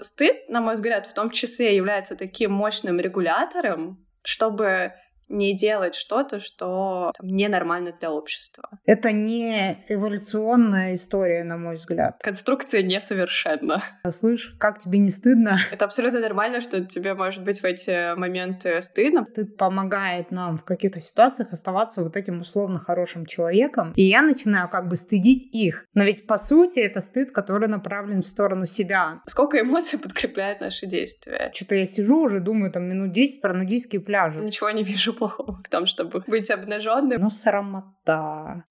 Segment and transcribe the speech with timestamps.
[0.00, 4.92] Стыд, на мой взгляд, в том числе является таким мощным регулятором, чтобы
[5.28, 8.68] не делать что-то, что там, ненормально для общества.
[8.84, 12.20] Это не эволюционная история, на мой взгляд.
[12.22, 13.82] Конструкция несовершенна.
[14.02, 15.58] А слышь, как тебе не стыдно?
[15.72, 19.24] Это абсолютно нормально, что тебе может быть в эти моменты стыдно.
[19.26, 23.92] Стыд помогает нам в каких-то ситуациях оставаться вот этим условно хорошим человеком.
[23.96, 25.86] И я начинаю как бы стыдить их.
[25.94, 29.20] Но ведь по сути это стыд, который направлен в сторону себя.
[29.26, 31.50] Сколько эмоций подкрепляет наши действия?
[31.54, 34.40] Что-то я сижу уже, думаю, там минут 10 про нудистские пляжи.
[34.40, 37.20] Ничего не вижу плохого в том, чтобы быть обнаженным.
[37.20, 38.64] Но срамота.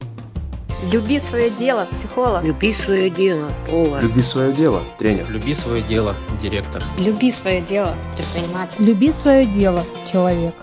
[0.91, 2.43] Люби свое дело, психолог.
[2.43, 4.03] Люби свое дело, повар.
[4.03, 5.29] Люби свое дело, тренер.
[5.29, 6.83] Люби свое дело, директор.
[6.99, 8.83] Люби свое дело, предприниматель.
[8.83, 9.81] Люби свое дело,
[10.11, 10.53] человек.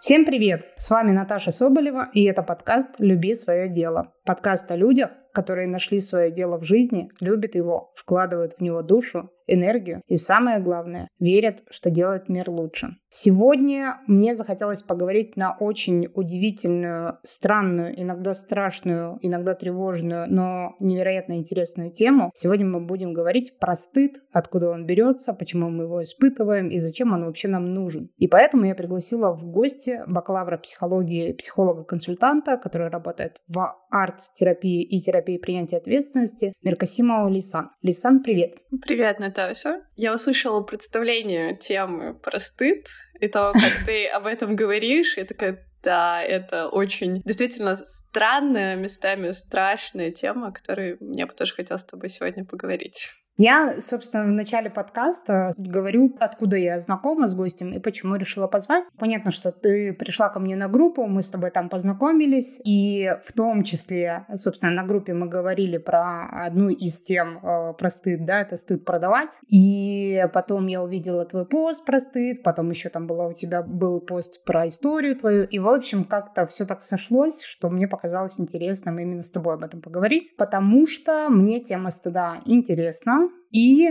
[0.00, 0.72] Всем привет!
[0.76, 4.12] С вами Наташа Соболева, и это подкаст «Люби свое дело».
[4.24, 9.30] Подкаст о людях, которые нашли свое дело в жизни, любят его, вкладывают в него душу,
[9.48, 12.96] энергию и, самое главное, верят, что делает мир лучше.
[13.10, 21.90] Сегодня мне захотелось поговорить на очень удивительную, странную, иногда страшную, иногда тревожную, но невероятно интересную
[21.90, 22.30] тему.
[22.34, 27.14] Сегодня мы будем говорить про стыд, откуда он берется, почему мы его испытываем и зачем
[27.14, 28.10] он вообще нам нужен.
[28.18, 35.17] И поэтому я пригласила в гости бакалавра психологии, психолога-консультанта, который работает в арт-терапии и терапии
[35.22, 37.70] принятия ответственности, Меркасимова Лисан.
[37.82, 38.56] Лисан, привет!
[38.82, 39.82] Привет, Наташа.
[39.96, 42.86] Я услышала представление темы про стыд
[43.20, 45.16] и то, как ты об этом говоришь.
[45.16, 51.54] Я такая, да, это очень действительно странная, местами страшная тема, о которой мне бы тоже
[51.54, 53.10] хотелось с тобой сегодня поговорить.
[53.40, 58.82] Я, собственно, в начале подкаста говорю, откуда я знакома с гостем и почему решила позвать.
[58.98, 63.32] Понятно, что ты пришла ко мне на группу, мы с тобой там познакомились, и в
[63.32, 68.40] том числе, собственно, на группе мы говорили про одну из тем э, про стыд, да,
[68.40, 69.38] это стыд продавать.
[69.46, 74.00] И потом я увидела твой пост про стыд, потом еще там была у тебя был
[74.00, 78.98] пост про историю твою, и, в общем, как-то все так сошлось, что мне показалось интересным
[78.98, 83.90] именно с тобой об этом поговорить, потому что мне тема стыда интересна, и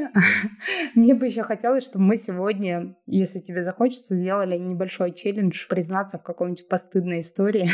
[0.96, 6.24] мне бы еще хотелось, чтобы мы сегодня, если тебе захочется, сделали небольшой челлендж, признаться в
[6.24, 7.70] каком-нибудь постыдной истории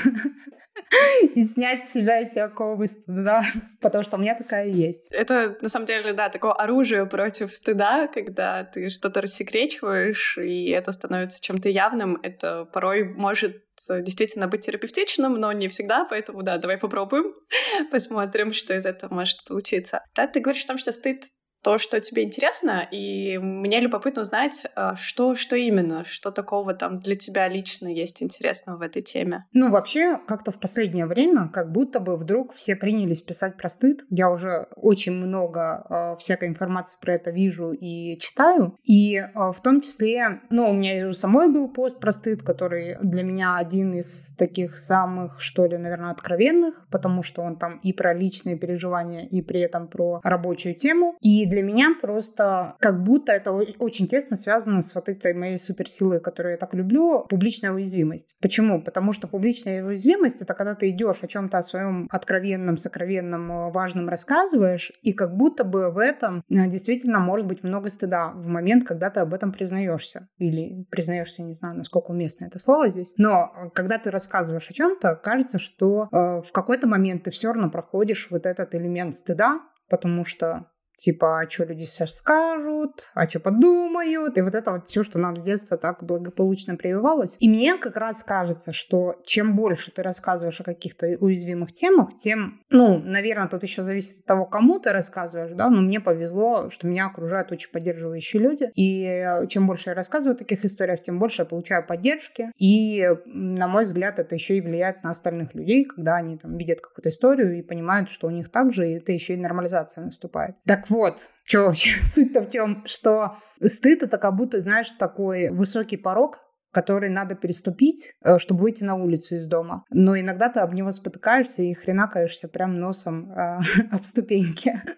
[1.35, 3.43] и снять с себя эти оковы стыда,
[3.81, 5.11] потому что у меня такая есть.
[5.11, 10.93] Это, на самом деле, да, такое оружие против стыда, когда ты что-то рассекречиваешь, и это
[10.93, 12.17] становится чем-то явным.
[12.23, 17.33] Это порой может действительно быть терапевтичным, но не всегда, поэтому да, давай попробуем,
[17.91, 20.01] посмотрим, что из этого может получиться.
[20.15, 21.23] Да, ты говоришь о том, что стыд
[21.63, 26.99] то, что тебе интересно, и мне любопытно узнать, а, что, что именно, что такого там
[26.99, 29.45] для тебя лично есть интересного в этой теме.
[29.53, 34.03] Ну, вообще, как-то в последнее время, как будто бы вдруг все принялись писать про стыд.
[34.09, 38.77] Я уже очень много э, всякой информации про это вижу и читаю.
[38.83, 42.97] И э, в том числе, ну, у меня уже самой был пост про стыд, который
[43.01, 47.93] для меня один из таких самых, что ли, наверное, откровенных, потому что он там и
[47.93, 51.15] про личные переживания, и при этом про рабочую тему.
[51.21, 56.19] И для меня просто как будто это очень тесно связано с вот этой моей суперсилой,
[56.19, 58.35] которую я так люблю, публичная уязвимость.
[58.41, 58.81] Почему?
[58.81, 63.51] Потому что публичная уязвимость— это когда ты идешь о чем то о своем откровенном, сокровенном,
[63.51, 68.31] э, важном рассказываешь, и как будто бы в этом э, действительно может быть много стыда
[68.31, 70.29] в момент, когда ты об этом признаешься.
[70.39, 73.13] Или признаешься, не знаю, насколько уместно это слово здесь.
[73.17, 77.49] Но э, когда ты рассказываешь о чем-то, кажется, что э, в какой-то момент ты все
[77.49, 79.59] равно проходишь вот этот элемент стыда,
[79.89, 80.65] потому что
[80.95, 85.19] Типа, а что люди сейчас скажут, а что подумают, и вот это вот все, что
[85.19, 87.37] нам с детства так благополучно прививалось.
[87.39, 92.61] И мне как раз кажется, что чем больше ты рассказываешь о каких-то уязвимых темах, тем,
[92.69, 96.87] ну, наверное, тут еще зависит от того, кому ты рассказываешь, да, но мне повезло, что
[96.87, 101.41] меня окружают очень поддерживающие люди, и чем больше я рассказываю о таких историях, тем больше
[101.41, 106.15] я получаю поддержки, и, на мой взгляд, это еще и влияет на остальных людей, когда
[106.15, 109.33] они там видят какую-то историю и понимают, что у них так же, и это еще
[109.33, 110.55] и нормализация наступает.
[110.65, 115.49] Так так вот, что вообще суть-то в том, что стыд это как будто, знаешь, такой
[115.49, 116.39] высокий порог,
[116.71, 119.83] который надо переступить, э, чтобы выйти на улицу из дома.
[119.91, 123.59] Но иногда ты об него спотыкаешься и хренакаешься прям носом э,
[123.91, 124.81] об ступеньки.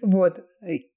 [0.00, 0.38] Вот.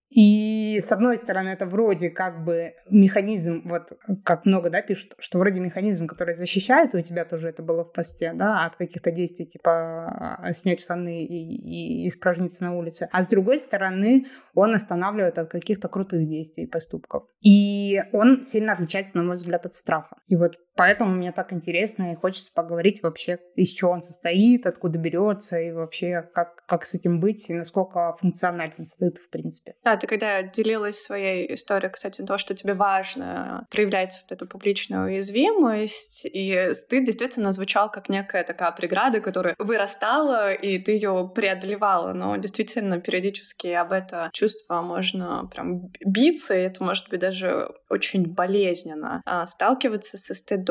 [0.10, 3.92] И с одной стороны, это вроде как бы механизм, вот
[4.24, 7.92] как много, да, пишут, что вроде механизм, который защищает, у тебя тоже это было в
[7.92, 13.10] посте, да, от каких-то действий, типа а, снять штаны и, и испражниться на улице.
[13.12, 17.24] А с другой стороны, он останавливает от каких-то крутых действий и поступков.
[17.42, 20.18] И он сильно отличается, на мой взгляд, от страха.
[20.28, 25.00] И вот Поэтому мне так интересно и хочется поговорить вообще, из чего он состоит, откуда
[25.00, 29.74] берется и вообще как, как с этим быть и насколько функционален стыд в принципе.
[29.84, 35.08] Да, ты когда делилась своей историей, кстати, то, что тебе важно проявлять вот эту публичную
[35.08, 42.14] уязвимость, и стыд действительно звучал как некая такая преграда, которая вырастала, и ты ее преодолевала,
[42.14, 48.28] но действительно периодически об это чувство можно прям биться, и это может быть даже очень
[48.28, 50.67] болезненно а, сталкиваться со стыдом,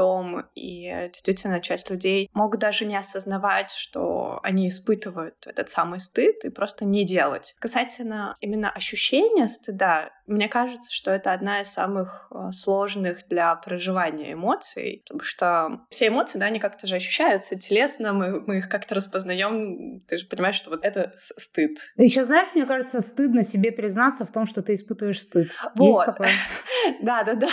[0.55, 6.51] и действительно часть людей могут даже не осознавать, что они испытывают этот самый стыд, и
[6.51, 7.55] просто не делать.
[7.59, 14.33] Касательно именно ощущения стыда, мне кажется, что это одна из самых а, сложных для проживания
[14.33, 18.97] эмоций, потому что все эмоции, да, они как-то же ощущаются телесно, мы, мы их как-то
[18.97, 21.79] распознаем, ты же понимаешь, что вот это стыд.
[21.97, 25.51] Еще знаешь, мне кажется, стыдно себе признаться в том, что ты испытываешь стыд.
[25.75, 25.89] Вот.
[25.89, 26.31] Есть такое?
[27.03, 27.49] Да, да, да.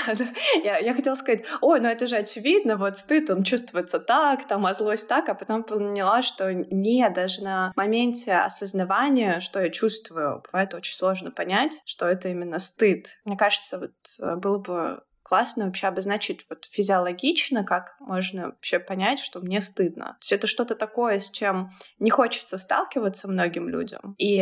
[0.64, 4.66] Я, я хотела сказать, ой, ну это же очевидно, вот стыд, он чувствуется так, там,
[4.66, 10.44] а злость так, а потом поняла, что нет, даже на моменте осознавания, что я чувствую,
[10.52, 13.20] бывает очень сложно понять, что это именно стыд.
[13.26, 19.20] Мне кажется, вот э, было бы классно вообще обозначить вот физиологично, как можно вообще понять,
[19.20, 20.06] что мне стыдно.
[20.06, 24.16] То есть это что-то такое, с чем не хочется сталкиваться многим людям.
[24.18, 24.40] И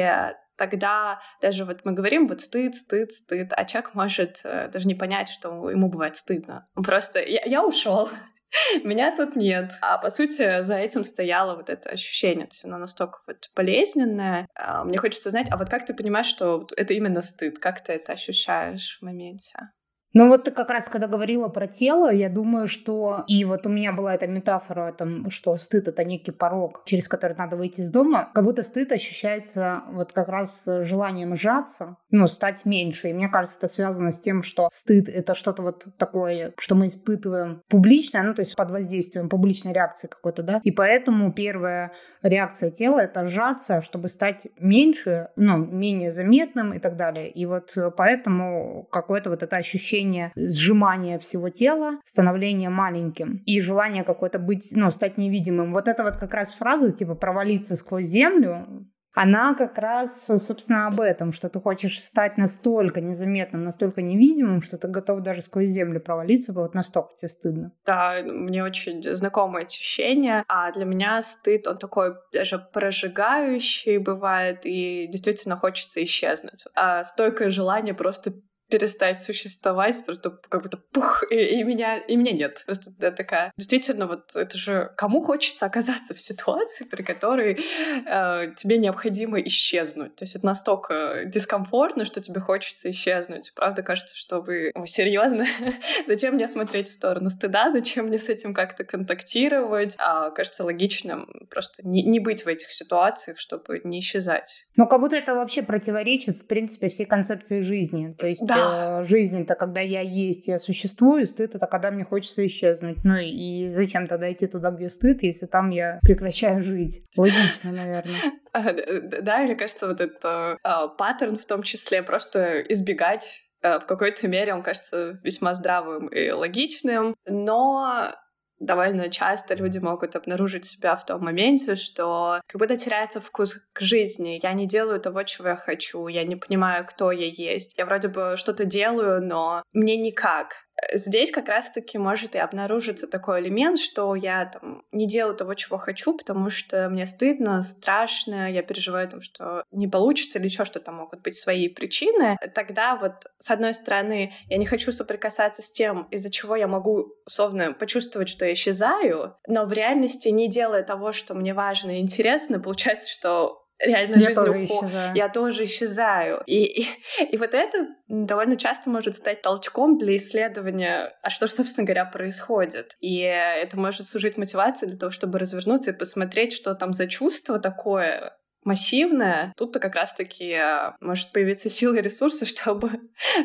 [0.61, 4.93] тогда даже вот мы говорим вот стыд, стыд, стыд, а человек может э, даже не
[4.93, 6.67] понять, что ему бывает стыдно.
[6.75, 8.11] Просто я, я ушел,
[8.83, 9.71] меня тут нет.
[9.81, 12.45] А по сути, за этим стояло вот это ощущение.
[12.45, 14.47] То есть оно настолько вот болезненное.
[14.53, 17.57] А, мне хочется узнать, а вот как ты понимаешь, что это именно стыд?
[17.57, 19.71] Как ты это ощущаешь в моменте?
[20.13, 23.23] Ну вот ты как раз, когда говорила про тело, я думаю, что...
[23.27, 27.07] И вот у меня была эта метафора, о том, что стыд— это некий порог, через
[27.07, 28.29] который надо выйти из дома.
[28.33, 33.09] Как будто стыд ощущается вот как раз желанием сжаться, ну, стать меньше.
[33.09, 36.87] И мне кажется, это связано с тем, что стыд— это что-то вот такое, что мы
[36.87, 40.59] испытываем публично, ну, то есть под воздействием публичной реакции какой-то, да.
[40.63, 46.97] И поэтому первая реакция тела— это сжаться, чтобы стать меньше, ну, менее заметным и так
[46.97, 47.29] далее.
[47.29, 54.03] И вот поэтому какое-то вот это ощущение ощущение сжимания всего тела, становления маленьким и желание
[54.03, 55.73] какое-то быть, ну, стать невидимым.
[55.73, 61.01] Вот это вот как раз фраза, типа, провалиться сквозь землю, она как раз, собственно, об
[61.01, 65.99] этом, что ты хочешь стать настолько незаметным, настолько невидимым, что ты готов даже сквозь землю
[65.99, 67.73] провалиться, вот настолько тебе стыдно.
[67.85, 75.07] Да, мне очень знакомое ощущение, а для меня стыд, он такой даже прожигающий бывает, и
[75.07, 76.63] действительно хочется исчезнуть.
[76.73, 78.33] А стойкое желание просто
[78.71, 82.63] перестать существовать, просто как будто пух, и, и меня и меня нет.
[82.65, 83.51] Просто да, такая.
[83.57, 87.59] Действительно, вот это же кому хочется оказаться в ситуации, при которой
[88.05, 90.15] э, тебе необходимо исчезнуть.
[90.15, 93.51] То есть это настолько дискомфортно, что тебе хочется исчезнуть.
[93.55, 95.45] Правда, кажется, что вы серьезно?
[96.07, 97.71] зачем мне смотреть в сторону стыда?
[97.71, 99.95] Зачем мне с этим как-то контактировать?
[99.97, 104.67] А, кажется логичным просто не, не быть в этих ситуациях, чтобы не исчезать.
[104.75, 108.15] Ну, как будто это вообще противоречит, в принципе, всей концепции жизни.
[108.17, 108.55] То есть да.
[109.03, 112.97] Жизнь это когда я есть, я существую, стыд это когда мне хочется исчезнуть.
[113.03, 117.03] Ну и зачем тогда идти туда, где стыд, если там я прекращаю жить?
[117.17, 118.19] Логично, наверное.
[119.21, 124.27] Да, мне кажется, вот этот а, паттерн в том числе просто избегать а, в какой-то
[124.27, 128.13] мере он кажется весьма здравым и логичным, но
[128.61, 133.81] довольно часто люди могут обнаружить себя в том моменте, что как будто теряется вкус к
[133.81, 134.39] жизни.
[134.41, 137.75] Я не делаю того, чего я хочу, я не понимаю, кто я есть.
[137.77, 140.53] Я вроде бы что-то делаю, но мне никак
[140.93, 145.77] здесь как раз-таки может и обнаружиться такой элемент, что я там не делаю того, чего
[145.77, 150.91] хочу, потому что мне стыдно, страшно, я переживаю, там, что не получится или еще что-то
[150.91, 152.37] могут быть свои причины.
[152.53, 157.13] Тогда вот, с одной стороны, я не хочу соприкасаться с тем, из-за чего я могу,
[157.25, 162.01] условно, почувствовать, что я исчезаю, но в реальности, не делая того, что мне важно и
[162.01, 165.15] интересно, получается, что реально я жизнь тоже исчезаю.
[165.15, 166.43] я тоже исчезаю.
[166.45, 166.87] И, и,
[167.31, 172.95] и вот это довольно часто может стать толчком для исследования, а что, собственно говоря, происходит.
[172.99, 177.59] И это может служить мотивацией для того, чтобы развернуться и посмотреть, что там за чувство
[177.59, 182.91] такое массивное, тут-то как раз-таки э, может появиться силы и ресурсы, чтобы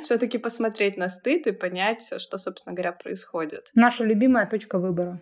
[0.02, 3.70] все-таки посмотреть на стыд и понять, что, собственно говоря, происходит.
[3.74, 5.20] Наша любимая точка выбора.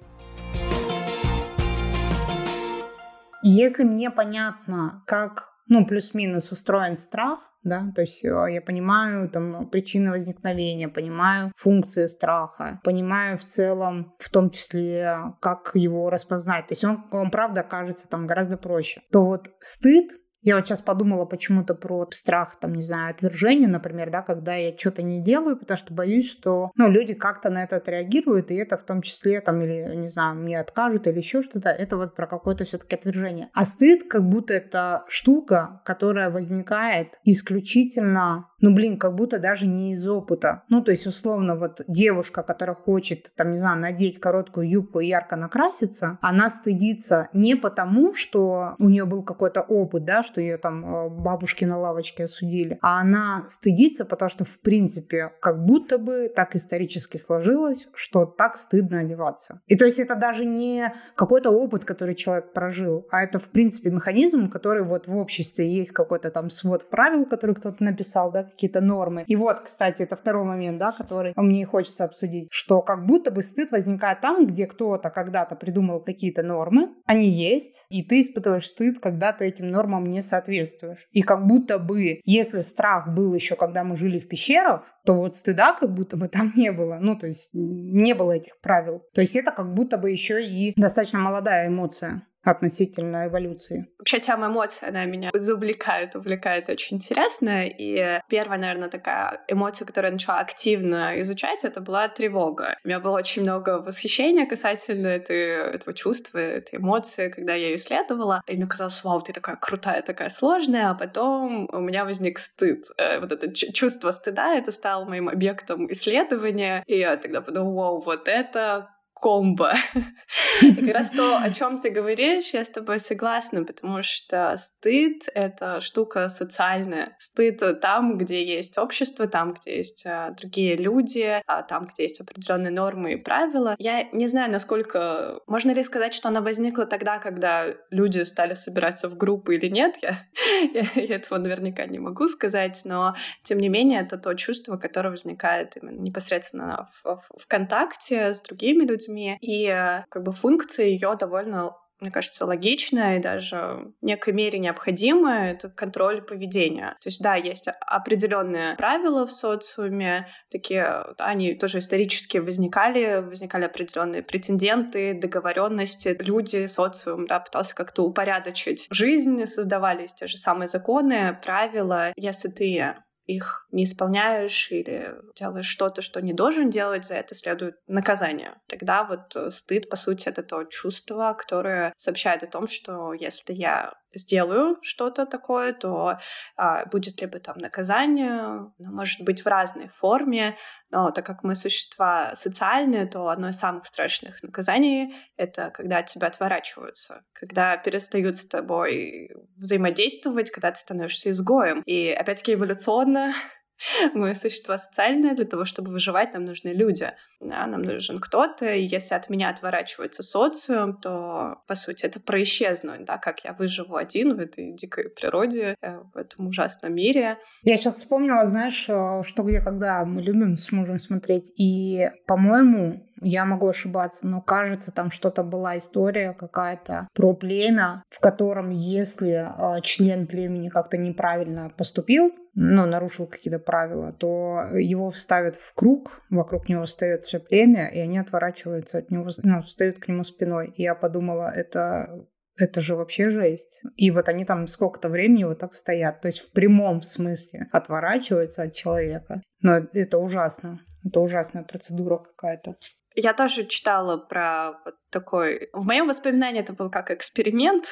[3.47, 9.69] Если мне понятно, как, ну, плюс-минус устроен страх, да, то есть э, я понимаю там
[9.69, 16.73] причины возникновения, понимаю функции страха, понимаю в целом, в том числе, как его распознать, то
[16.73, 20.13] есть он, он правда кажется там гораздо проще, то вот стыд
[20.45, 24.77] Я вот сейчас подумала почему-то про страх, там, не знаю, отвержения, например, да, когда я
[24.77, 28.77] что-то не делаю, потому что боюсь, что, ну, люди как-то на это отреагируют, и это
[28.77, 32.27] в том числе, там, или, не знаю, мне откажут или еще что-то, это вот про
[32.27, 33.49] какое-то все-таки отвержение.
[33.55, 39.93] А стыд как будто это штука, которая возникает исключительно ну, блин, как будто даже не
[39.93, 40.63] из опыта.
[40.71, 45.07] Ну, то есть, условно, вот девушка, которая хочет, там, не знаю, надеть короткую юбку и
[45.07, 50.59] ярко накраситься, она стыдится не потому, что у нее был какой-то опыт, да, что ее
[50.59, 55.99] там э, бабушки на лавочке осудили, а она стыдится, потому что, в принципе, как будто
[55.99, 59.61] бы так исторически сложилось, что так стыдно одеваться.
[59.67, 63.91] И то есть это даже не какой-то опыт, который человек прожил, а это, в принципе,
[63.91, 68.81] механизм, который вот в обществе есть какой-то там свод правил, который кто-то написал, да, какие-то
[68.81, 69.25] нормы.
[69.27, 73.43] И вот, кстати, это второй момент, да, который мне хочется обсудить, что как будто бы
[73.43, 78.99] стыд возникает там, где кто-то когда-то придумал какие-то нормы, они есть, и ты испытываешь стыд,
[78.99, 81.09] когда ты этим нормам не соответствуешь.
[81.13, 85.35] И как будто бы, если страх был еще, когда мы жили в пещерах, то вот
[85.35, 86.99] стыда как будто бы там не было.
[87.01, 89.03] Ну, то есть не было этих правил.
[89.15, 93.89] То есть это как будто бы еще и достаточно молодая эмоция относительно эволюции.
[93.99, 97.67] Вообще тема эмоций, она меня завлекает, увлекает очень интересно.
[97.67, 102.77] И первая, наверное, такая эмоция, которую я начала активно изучать, это была тревога.
[102.85, 107.77] У меня было очень много восхищения касательно этой, этого чувства, этой эмоции, когда я ее
[107.77, 108.43] исследовала.
[108.47, 110.91] И мне казалось, вау, ты такая крутая, такая сложная.
[110.91, 112.85] А потом у меня возник стыд.
[112.99, 116.85] Э, вот это чувство стыда, это стало моим объектом исследования.
[116.87, 118.94] И я тогда подумала, вау, вот это
[119.25, 119.73] комбо.
[120.61, 125.81] Как раз то, о чем ты говоришь, я с тобой согласна, потому что стыд— это
[125.81, 127.17] штука социальная.
[127.19, 132.21] Стыд там, где есть общество, там, где есть а, другие люди, а, там, где есть
[132.21, 133.77] определенные нормы и правила.
[133.79, 135.41] Я не знаю, насколько...
[135.47, 139.97] Можно ли сказать, что она возникла тогда, когда люди стали собираться в группы или нет?
[140.03, 140.19] Я,
[140.75, 145.09] я, я этого наверняка не могу сказать, но, тем не менее, это то чувство, которое
[145.11, 150.33] возникает именно непосредственно в, в, в контакте с другими людьми, людьми, и э, как бы
[150.33, 156.99] функция ее довольно мне кажется, логичная и даже в некой мере необходимая, это контроль поведения.
[157.01, 160.85] То есть, да, есть определенные правила в социуме, такие,
[161.17, 169.47] они тоже исторически возникали, возникали определенные претенденты, договоренности, люди, социум, да, пытался как-то упорядочить жизнь,
[169.47, 172.13] создавались те же самые законы, правила.
[172.17, 172.95] Если ты
[173.27, 178.55] их не исполняешь или делаешь что-то, что не должен делать, за это следует наказание.
[178.67, 183.53] Тогда вот э, стыд, по сути, это то чувство, которое сообщает о том, что если
[183.53, 186.19] я сделаю что-то такое, то
[186.57, 190.57] а, будет либо там наказание, ну, может быть в разной форме,
[190.95, 196.07] но так как мы существа социальные, то одно из самых страшных наказаний— это когда от
[196.07, 201.83] тебя отворачиваются, когда перестают с тобой взаимодействовать, когда ты становишься изгоем.
[201.85, 203.35] И опять-таки эволюционно
[204.15, 207.13] Мы существа социальные, для того, чтобы выживать, нам нужны люди.
[207.41, 212.43] Да, нам нужен кто-то, и если от меня отворачивается социум, то, по сути, это про
[212.43, 217.37] исчезнуть, да, как я выживу один в этой дикой природе, э, в этом ужасном мире.
[217.63, 223.05] Я сейчас вспомнила, знаешь, э, что я когда мы любим с мужем смотреть, и, по-моему,
[223.21, 229.49] я могу ошибаться, но кажется, там что-то была история какая-то про племя, в котором если
[229.77, 236.23] э, член племени как-то неправильно поступил, ну, нарушил какие-то правила, то его вставят в круг,
[236.31, 240.73] вокруг него встает все племя, и они отворачиваются от него, ну, встают к нему спиной.
[240.77, 243.83] И я подумала, это это же вообще жесть.
[243.97, 246.21] И вот они там сколько-то времени вот так стоят.
[246.21, 249.43] То есть в прямом смысле отворачиваются от человека.
[249.61, 250.81] Но это ужасно.
[251.05, 252.77] Это ужасная процедура какая-то.
[253.17, 255.69] Я тоже читала про вот такой...
[255.73, 257.85] В моем воспоминании это был как эксперимент,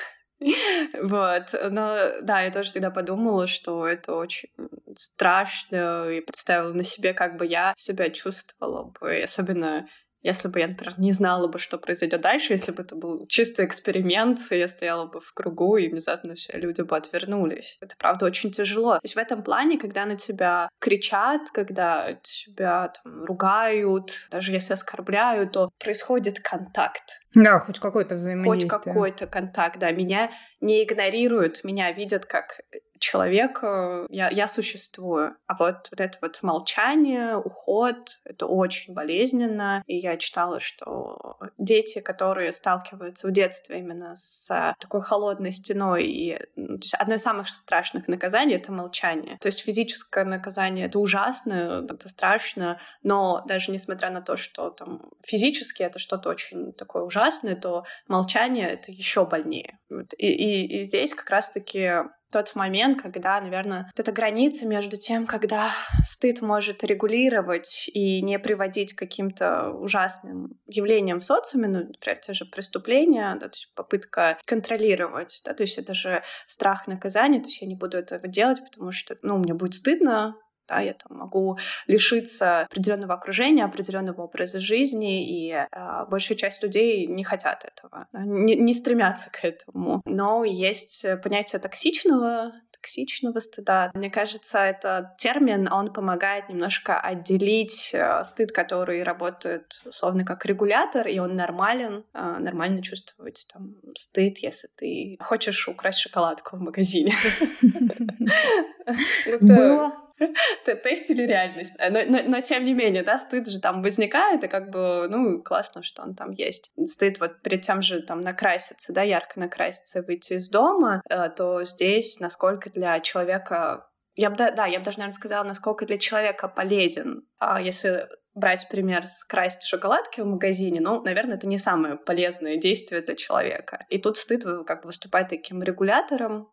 [1.02, 4.48] Вот, но да, я тоже всегда подумала, что это очень
[4.96, 9.88] страшно, и представила на себе, как бы я себя чувствовала бы, особенно
[10.22, 13.66] если бы я, например, не знала бы, что произойдет дальше, если бы это был чистый
[13.66, 17.78] эксперимент, я стояла бы в кругу, и внезапно все люди бы отвернулись.
[17.80, 18.94] Это, правда, очень тяжело.
[18.94, 24.74] То есть в этом плане, когда на тебя кричат, когда тебя там, ругают, даже если
[24.74, 27.20] оскорбляют, то происходит контакт.
[27.34, 28.70] Да, хоть какой-то взаимодействие.
[28.70, 29.90] Хоть какой-то контакт, да.
[29.90, 32.60] Меня не игнорируют, меня видят как
[33.02, 35.36] человек, э, я, я существую.
[35.46, 39.82] А вот, вот это вот молчание, уход, это очень болезненно.
[39.86, 46.38] И я читала, что дети, которые сталкиваются в детстве именно с такой холодной стеной, и
[46.54, 49.36] ну, то есть одно из самых страшных наказаний— это молчание.
[49.38, 55.10] То есть физическое наказание— это ужасно, это страшно, но даже несмотря на то, что там
[55.24, 59.80] физически это что-то очень такое ужасное, то молчание— это еще больнее.
[60.18, 65.26] И, и, и здесь как раз-таки тот момент, когда, наверное, вот эта граница между тем,
[65.26, 65.70] когда
[66.04, 72.32] стыд может регулировать и не приводить к каким-то ужасным явлениям в социуме, ну, например, те
[72.32, 77.46] же преступления, да, то есть попытка контролировать, да, то есть это же страх наказания, то
[77.46, 80.34] есть я не буду этого делать, потому что, ну, мне будет стыдно,
[80.68, 85.66] да, я там могу лишиться определенного окружения, определенного образа жизни, и э,
[86.08, 90.02] большая часть людей не хотят этого, не, не стремятся к этому.
[90.04, 92.52] Но есть понятие токсичного
[92.82, 93.90] токсичного стыда.
[93.94, 101.06] Мне кажется, этот термин, он помогает немножко отделить э, стыд, который работает условно как регулятор,
[101.06, 107.14] и он нормален, э, нормально чувствовать там стыд, если ты хочешь украсть шоколадку в магазине.
[109.40, 109.92] Было.
[110.64, 111.76] тестили реальность.
[111.78, 115.42] Но, но, но тем не менее, да, стыд же там возникает, и как бы, ну,
[115.42, 116.72] классно, что он там есть.
[116.86, 121.64] Стыд вот перед тем же там накраситься, да, ярко накраситься, выйти из дома, э, то
[121.64, 126.46] здесь насколько для человека я бы, да, я бы даже, наверное, сказала, насколько для человека
[126.48, 131.96] полезен, а если брать пример с красть шоколадки в магазине, ну, наверное, это не самое
[131.96, 133.86] полезное действие для человека.
[133.88, 136.51] И тут стыд как бы выступает таким регулятором,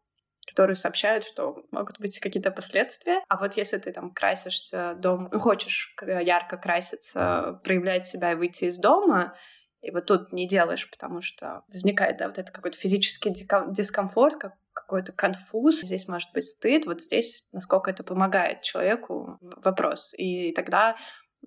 [0.49, 3.21] которые сообщают, что могут быть какие-то последствия.
[3.27, 8.65] А вот если ты там красишься дома, ну, хочешь ярко краситься, проявлять себя и выйти
[8.65, 9.35] из дома,
[9.81, 14.55] и вот тут не делаешь, потому что возникает да, вот это какой-то физический дискомфорт, как
[14.73, 20.13] какой-то конфуз, здесь может быть стыд, вот здесь насколько это помогает человеку, вопрос.
[20.17, 20.95] И тогда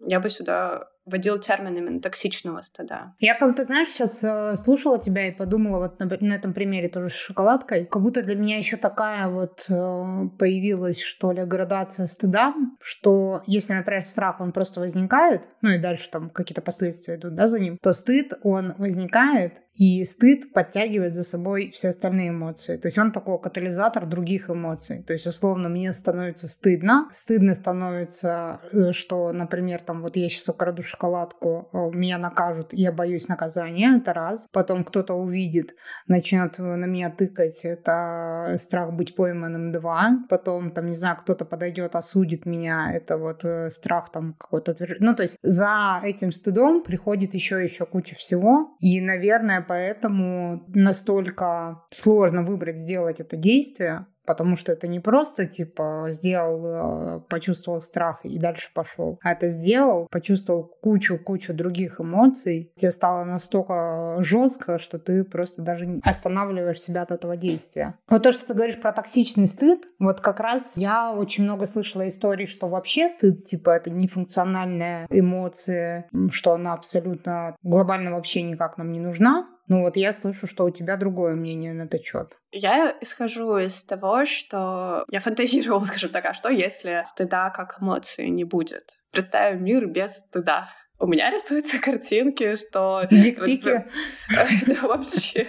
[0.00, 3.14] я бы сюда вводил термин именно токсичного стыда.
[3.18, 6.88] Я как то знаешь, сейчас э, слушала тебя и подумала вот на, на этом примере
[6.88, 12.06] тоже с шоколадкой, как будто для меня еще такая вот э, появилась, что ли, градация
[12.06, 17.34] стыда, что если, например, страх, он просто возникает, ну и дальше там какие-то последствия идут,
[17.34, 22.76] да, за ним, то стыд, он возникает, и стыд подтягивает за собой все остальные эмоции.
[22.76, 25.02] То есть он такой катализатор других эмоций.
[25.02, 27.08] То есть, условно, мне становится стыдно.
[27.10, 32.92] Стыдно становится, э, что, например, там вот я сейчас украду шоколадку, э, меня накажут, я
[32.92, 34.48] боюсь наказания, это раз.
[34.52, 35.74] Потом кто-то увидит,
[36.06, 40.18] начнет на меня тыкать, это страх быть пойманным, два.
[40.28, 44.76] Потом, там, не знаю, кто-то подойдет, осудит меня, это вот э, страх там какой-то...
[45.00, 48.76] Ну, то есть за этим стыдом приходит еще еще куча всего.
[48.80, 56.06] И, наверное, поэтому настолько сложно выбрать, сделать это действие, потому что это не просто типа
[56.08, 62.90] сделал, э, почувствовал страх и дальше пошел, а это сделал, почувствовал кучу-кучу других эмоций, тебе
[62.90, 67.94] стало настолько жестко, что ты просто даже останавливаешь себя от этого действия.
[68.08, 72.06] Вот то, что ты говоришь про токсичный стыд, вот как раз я очень много слышала
[72.06, 78.90] историй, что вообще стыд, типа, это нефункциональная эмоция, что она абсолютно глобально вообще никак нам
[78.92, 82.38] не нужна, ну вот я слышу, что у тебя другое мнение на этот счет.
[82.50, 88.26] Я исхожу из того, что я фантазировала, скажем так, а что если стыда как эмоции
[88.26, 88.98] не будет?
[89.12, 90.68] Представим мир без стыда.
[90.98, 93.06] У меня рисуются картинки, что...
[93.10, 93.86] Дикпики?
[94.66, 95.48] Да, вообще.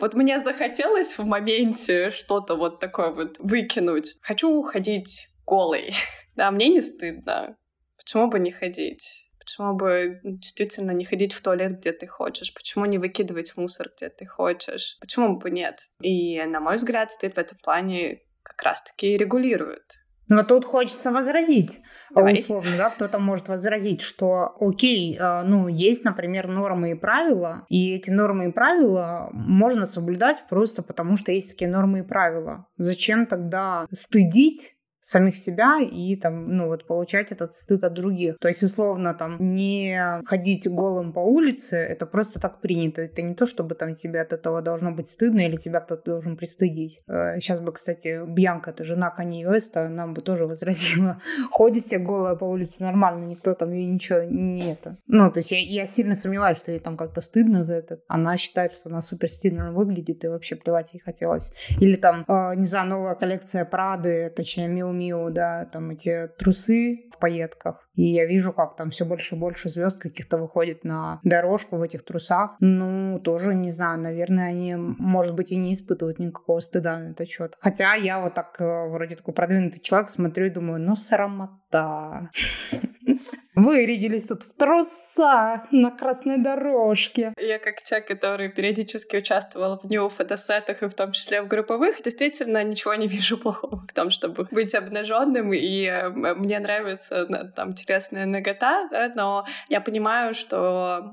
[0.00, 4.18] Вот мне захотелось в моменте что-то вот такое вот выкинуть.
[4.22, 5.94] Хочу ходить голой.
[6.34, 7.56] Да, мне не стыдно.
[7.96, 9.30] Почему бы не ходить?
[9.42, 12.54] Почему бы действительно не ходить в туалет, где ты хочешь?
[12.54, 14.96] Почему не выкидывать мусор, где ты хочешь?
[15.00, 15.80] Почему бы нет?
[16.00, 20.02] И, на мой взгляд, стыд в этом плане как раз-таки регулирует.
[20.28, 22.34] Но тут хочется возразить, Давай.
[22.34, 27.94] условно, да, кто-то может возразить, что окей, э, ну, есть, например, нормы и правила, и
[27.94, 32.66] эти нормы и правила можно соблюдать просто потому, что есть такие нормы и правила.
[32.76, 38.38] Зачем тогда стыдить самих себя и там, ну вот получать этот стыд от других.
[38.38, 43.02] То есть, условно, там, не ходить голым по улице, это просто так принято.
[43.02, 46.36] Это не то, чтобы там тебе от этого должно быть стыдно или тебя кто-то должен
[46.36, 47.02] пристыдить.
[47.06, 51.20] Сейчас э, бы, кстати, Бьянка, это жена Кани Веста, нам бы тоже возразила.
[51.50, 54.96] Ходите голая по улице нормально, никто там ей ничего не это.
[55.08, 57.98] Ну, то есть я, я сильно сомневаюсь, что ей там как-то стыдно за это.
[58.06, 61.52] Она считает, что она супер стильно выглядит и вообще плевать ей хотелось.
[61.80, 67.08] Или там, э, не знаю, новая коллекция Прады, точнее, Мил Мио, да, там эти трусы
[67.12, 67.88] в пайетках.
[67.94, 71.82] И я вижу, как там все больше и больше звезд каких-то выходит на дорожку в
[71.82, 72.56] этих трусах.
[72.60, 77.28] Ну, тоже не знаю, наверное, они, может быть, и не испытывают никакого стыда на этот
[77.28, 77.56] счет.
[77.60, 82.30] Хотя я вот так, э, вроде такой продвинутый человек, смотрю и думаю, ну, срамота.
[83.54, 87.34] Вырядились тут в трусах на красной дорожке.
[87.38, 92.64] Я как человек, который периодически участвовал в нью-фотосетах и в том числе в групповых, действительно
[92.64, 98.24] ничего не вижу плохого в том, чтобы быть обнаженным, и э, мне нравится там телесная
[98.24, 101.12] нагота, да, но я понимаю, что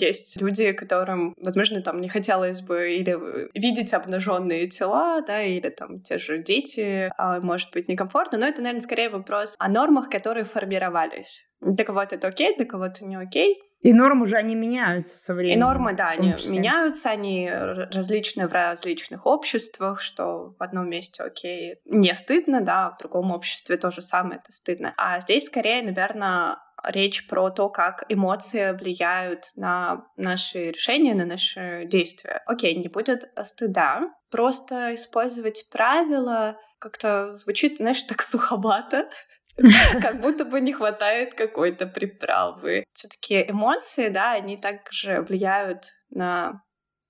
[0.00, 6.00] есть люди, которым, возможно, там не хотелось бы или видеть обнаженные тела, да, или там
[6.00, 10.44] те же дети, а, может быть некомфортно, но это, наверное, скорее вопрос о нормах, которые
[10.44, 11.48] формировались.
[11.60, 13.62] Для кого-то это окей, для кого-то не окей.
[13.80, 15.58] И нормы уже они меняются со временем.
[15.58, 21.76] И нормы, да, они меняются, они различны в различных обществах, что в одном месте, окей,
[21.84, 24.94] не стыдно, да, в другом обществе то же самое, это стыдно.
[24.96, 31.84] А здесь скорее, наверное, речь про то, как эмоции влияют на наши решения, на наши
[31.86, 32.42] действия.
[32.46, 39.08] Окей, не будет стыда, просто использовать правила как-то звучит, знаешь, так суховато,
[40.02, 42.84] как будто бы не хватает какой-то приправы.
[42.92, 46.62] Все-таки эмоции, да, они также влияют на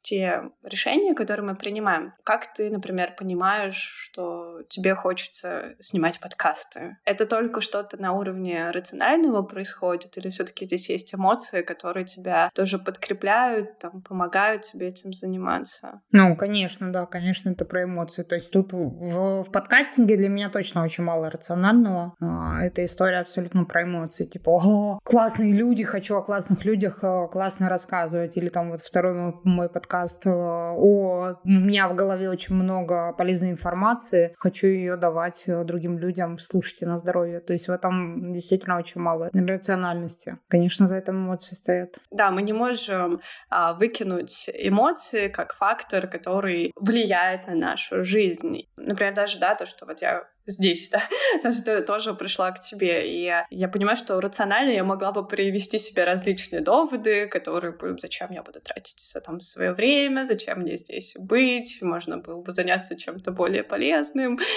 [0.06, 2.14] те решения, которые мы принимаем.
[2.22, 6.98] Как ты, например, понимаешь, что тебе хочется снимать подкасты?
[7.04, 12.78] Это только что-то на уровне рационального происходит, или все-таки здесь есть эмоции, которые тебя тоже
[12.78, 16.02] подкрепляют, там, помогают тебе этим заниматься?
[16.12, 18.22] Ну, конечно, да, конечно, это про эмоции.
[18.22, 22.14] То есть тут в, в подкастинге для меня точно очень мало рационального.
[22.20, 24.24] А, эта история абсолютно про эмоции.
[24.24, 28.36] Типа, о, классные люди, хочу о классных людях э, классно рассказывать.
[28.36, 30.26] Или там вот второй мой подкаст подкаст.
[30.26, 34.34] Э, о, у меня в голове очень много полезной информации.
[34.38, 36.38] Хочу ее давать э, другим людям.
[36.38, 37.40] Слушайте на здоровье.
[37.40, 40.38] То есть в этом действительно очень мало рациональности.
[40.48, 41.98] Конечно, за этим эмоции стоят.
[42.10, 48.62] Да, мы не можем а, выкинуть эмоции как фактор, который влияет на нашу жизнь.
[48.76, 51.02] Например, даже, да, то, что вот я здесь, да,
[51.42, 53.08] то, что тоже пришла к тебе.
[53.08, 58.30] И я понимаю, что рационально я могла бы привести себе различные доводы, которые бы, зачем
[58.30, 63.32] я буду тратить там свое время, зачем мне здесь быть, можно было бы заняться чем-то
[63.32, 64.38] более полезным.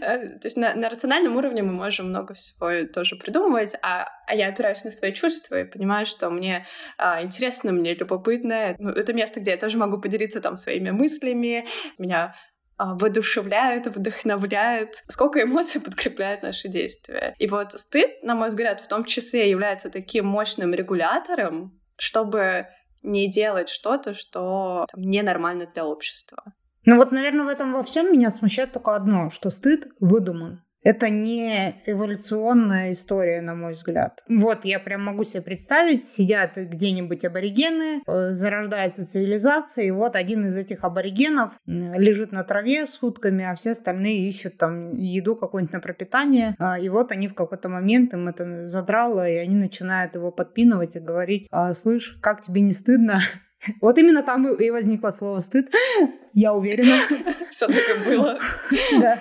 [0.00, 4.34] Э, то есть на, на рациональном уровне мы можем много всего тоже придумывать, а, а
[4.34, 6.66] я опираюсь на свои чувства и понимаю, что мне
[6.98, 8.76] а, интересно, мне любопытно.
[8.78, 11.66] Ну, это место, где я тоже могу поделиться там своими мыслями.
[11.98, 12.34] Меня
[12.78, 17.34] воодушевляет, вдохновляет, сколько эмоций подкрепляет наши действия.
[17.38, 22.68] И вот стыд, на мой взгляд, в том числе является таким мощным регулятором, чтобы
[23.02, 26.42] не делать что-то, что там, ненормально для общества.
[26.84, 30.62] Ну вот, наверное, в этом во всем меня смущает только одно, что стыд выдуман.
[30.82, 34.22] Это не эволюционная история, на мой взгляд.
[34.28, 40.46] Вот я прям могу себе представить, сидят где-нибудь аборигены, э, зарождается цивилизация, и вот один
[40.46, 45.80] из этих аборигенов лежит на траве сутками, а все остальные ищут там еду какую-нибудь на
[45.80, 46.54] пропитание.
[46.58, 50.96] А, и вот они в какой-то момент им это задрало, и они начинают его подпинывать
[50.96, 53.20] и говорить, «А, слышь, как тебе не стыдно?
[53.80, 55.72] Вот именно там и возникло слово «стыд»,
[56.32, 57.00] я уверена.
[57.50, 58.38] Все так и было.
[59.00, 59.18] Да.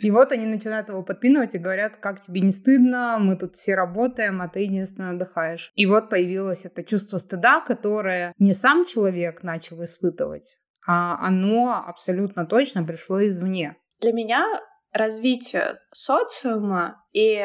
[0.00, 3.74] И вот они начинают его подпинывать и говорят, как тебе не стыдно, мы тут все
[3.74, 5.72] работаем, а ты единственно отдыхаешь.
[5.74, 12.46] И вот появилось это чувство стыда, которое не сам человек начал испытывать, а оно абсолютно
[12.46, 13.76] точно пришло извне.
[14.00, 14.44] Для меня
[14.92, 17.38] развитие социума и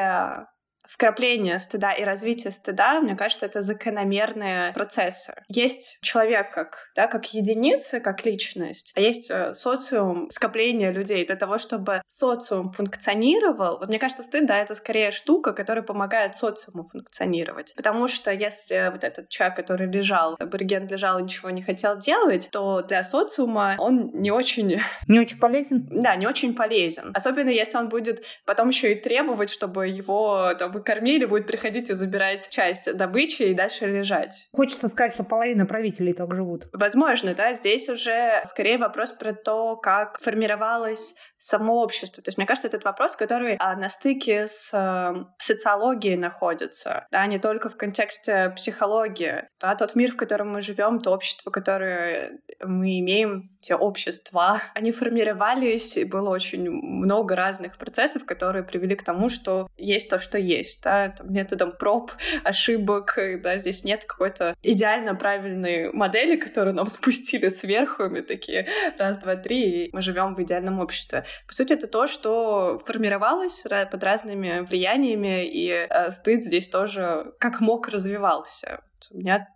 [0.87, 5.33] вкрапление стыда и развитие стыда, мне кажется, это закономерные процессы.
[5.47, 11.35] Есть человек как, да, как единица, как личность, а есть э, социум, скопление людей для
[11.35, 13.79] того, чтобы социум функционировал.
[13.79, 17.73] Вот мне кажется, стыд, да, это скорее штука, которая помогает социуму функционировать.
[17.75, 22.49] Потому что если вот этот человек, который лежал, абориген лежал и ничего не хотел делать,
[22.51, 24.65] то для социума он не очень...
[25.07, 25.87] Не очень полезен?
[25.91, 27.11] Да, не очень полезен.
[27.13, 31.89] Особенно если он будет потом еще и требовать, чтобы его там бы кормили, будет приходить
[31.89, 34.47] и забирать часть добычи и дальше лежать.
[34.53, 36.67] Хочется сказать, что половина правителей так живут.
[36.73, 37.53] Возможно, да.
[37.53, 42.23] Здесь уже скорее вопрос про то, как формировалась само общество.
[42.23, 47.25] То есть, мне кажется, этот вопрос, который а, на стыке с а, социологией находится, да,
[47.27, 49.43] не только в контексте психологии.
[49.61, 54.91] Да, тот мир, в котором мы живем, то общество, которое мы имеем, те общества, они
[54.91, 60.39] формировались, и было очень много разных процессов, которые привели к тому, что есть то, что
[60.39, 62.11] есть, да, там, методом проб,
[62.43, 68.67] ошибок, да, здесь нет какой-то идеально правильной модели, которую нам спустили сверху, и мы такие
[68.97, 71.23] раз, два, три, и мы живем в идеальном обществе.
[71.47, 77.59] По сути, это то, что формировалось под разными влияниями, и э, стыд здесь тоже как
[77.59, 78.81] мог развивался.
[79.11, 79.47] У меня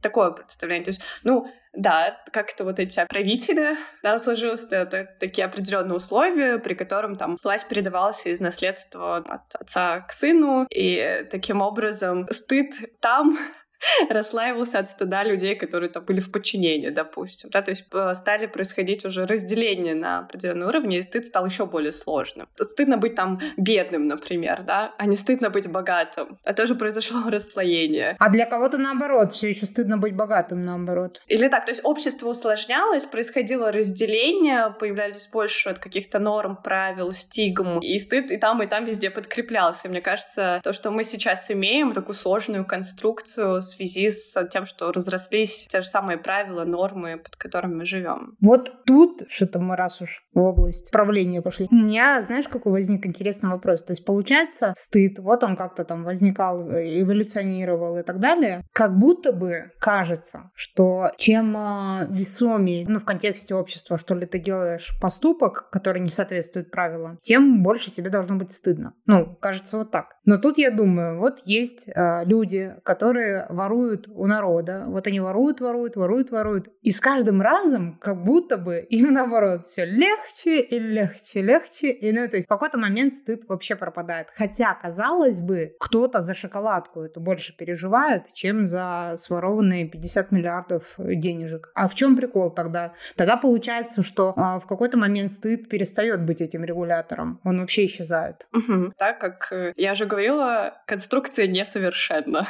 [0.00, 0.84] такое представление.
[0.84, 6.74] То есть, ну, да, как-то вот эти правители, да, сложилось это, такие определенные условия, при
[6.74, 13.38] котором там власть передавалась из наследства от отца к сыну, и таким образом стыд там
[14.10, 17.50] расслаивался от стыда людей, которые там были в подчинении, допустим.
[17.50, 17.62] Да?
[17.62, 21.92] То есть э, стали происходить уже разделения на определенный уровне, и стыд стал еще более
[21.92, 22.48] сложным.
[22.56, 26.38] Стыдно быть там бедным, например, да, а не стыдно быть богатым.
[26.44, 28.16] А тоже произошло расслоение.
[28.18, 31.22] А для кого-то наоборот, все еще стыдно быть богатым, наоборот.
[31.26, 37.80] Или так, то есть общество усложнялось, происходило разделение, появлялись больше от каких-то норм, правил, стигм,
[37.80, 39.88] и стыд и там, и там везде подкреплялся.
[39.88, 45.66] Мне кажется, то, что мы сейчас имеем, такую сложную конструкцию связи с тем, что разрослись
[45.70, 48.36] те же самые правила, нормы, под которыми мы живем.
[48.40, 51.68] Вот тут, что-то мы раз уж в область правления пошли.
[51.70, 53.82] У меня, знаешь, какой возник интересный вопрос.
[53.82, 58.64] То есть, получается, стыд, вот он как-то там возникал, эволюционировал и так далее.
[58.72, 64.38] Как будто бы кажется, что чем а, весомее, ну, в контексте общества, что ли, ты
[64.38, 68.94] делаешь поступок, который не соответствует правилам, тем больше тебе должно быть стыдно.
[69.06, 70.16] Ну, кажется, вот так.
[70.24, 74.84] Но тут я думаю, вот есть э, люди, которые воруют у народа.
[74.86, 76.68] Вот они воруют, воруют, воруют, воруют.
[76.80, 81.90] И с каждым разом как будто бы им наоборот все легче и легче, легче.
[81.90, 84.28] И ну, то есть в какой-то момент стыд вообще пропадает.
[84.34, 91.70] Хотя, казалось бы, кто-то за шоколадку это больше переживает, чем за сворованные 50 миллиардов денежек.
[91.74, 92.94] А в чем прикол тогда?
[93.16, 97.40] Тогда получается, что а, в какой-то момент стыд перестает быть этим регулятором.
[97.44, 98.46] Он вообще исчезает.
[98.52, 98.92] Угу.
[98.96, 102.46] Так как э, я же говорила, конструкция несовершенна.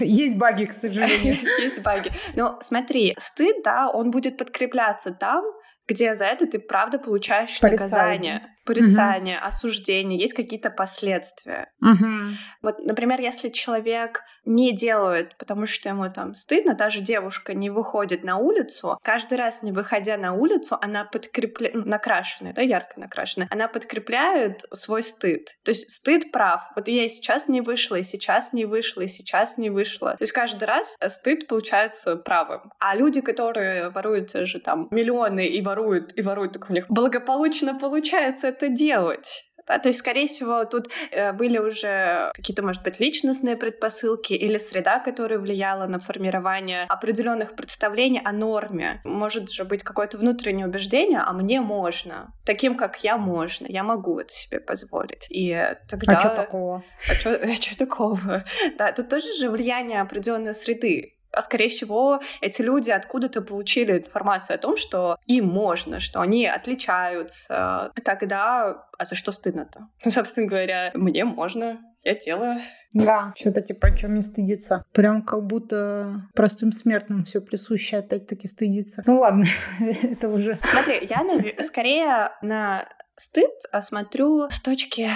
[0.00, 1.36] Есть баги, к сожалению.
[1.58, 2.10] Есть баги.
[2.36, 5.44] Но смотри, стыд, да, он будет подкрепляться там,
[5.86, 9.46] где за это ты правда получаешь наказание порицание, угу.
[9.46, 11.70] осуждение, есть какие-то последствия.
[11.80, 12.34] Угу.
[12.62, 18.24] Вот, например, если человек не делает, потому что ему там стыдно, даже девушка не выходит
[18.24, 23.48] на улицу, каждый раз не выходя на улицу, она подкрепляет, ну, накрашенная, да, ярко накрашенная,
[23.50, 25.56] она подкрепляет свой стыд.
[25.64, 26.62] То есть стыд прав.
[26.76, 30.12] Вот я и сейчас не вышла, и сейчас не вышла, и сейчас не вышла.
[30.12, 32.72] То есть каждый раз стыд получается правым.
[32.78, 35.73] А люди, которые воруют же там миллионы и воруют,
[36.16, 39.44] и воруют, так у них благополучно получается это делать.
[39.66, 44.58] Да, то есть, скорее всего, тут э, были уже какие-то, может быть, личностные предпосылки или
[44.58, 49.00] среда, которая влияла на формирование определенных представлений о норме.
[49.04, 52.32] Может же быть какое-то внутреннее убеждение, а мне можно.
[52.44, 53.66] Таким, как я, можно.
[53.66, 55.26] Я могу это себе позволить.
[55.30, 55.56] И
[55.88, 56.16] тогда...
[56.16, 56.82] А что такого?
[57.10, 58.44] А что а такого?
[58.76, 64.56] Да, тут тоже же влияние определенной среды а скорее всего эти люди откуда-то получили информацию
[64.56, 67.92] о том, что им можно, что они отличаются.
[68.04, 69.88] Тогда, а за что стыдно-то?
[70.04, 72.60] Ну, собственно говоря, мне можно, я делаю.
[72.92, 74.84] Да, что-то типа, чем мне стыдиться.
[74.92, 79.02] Прям как будто простым смертным все присуще опять-таки стыдиться.
[79.06, 79.44] Ну ладно,
[79.80, 80.58] это уже...
[80.62, 85.10] Смотри, я скорее на стыд смотрю с точки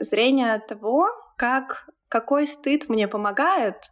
[0.00, 1.06] зрения того,
[1.36, 3.90] как какой стыд мне помогает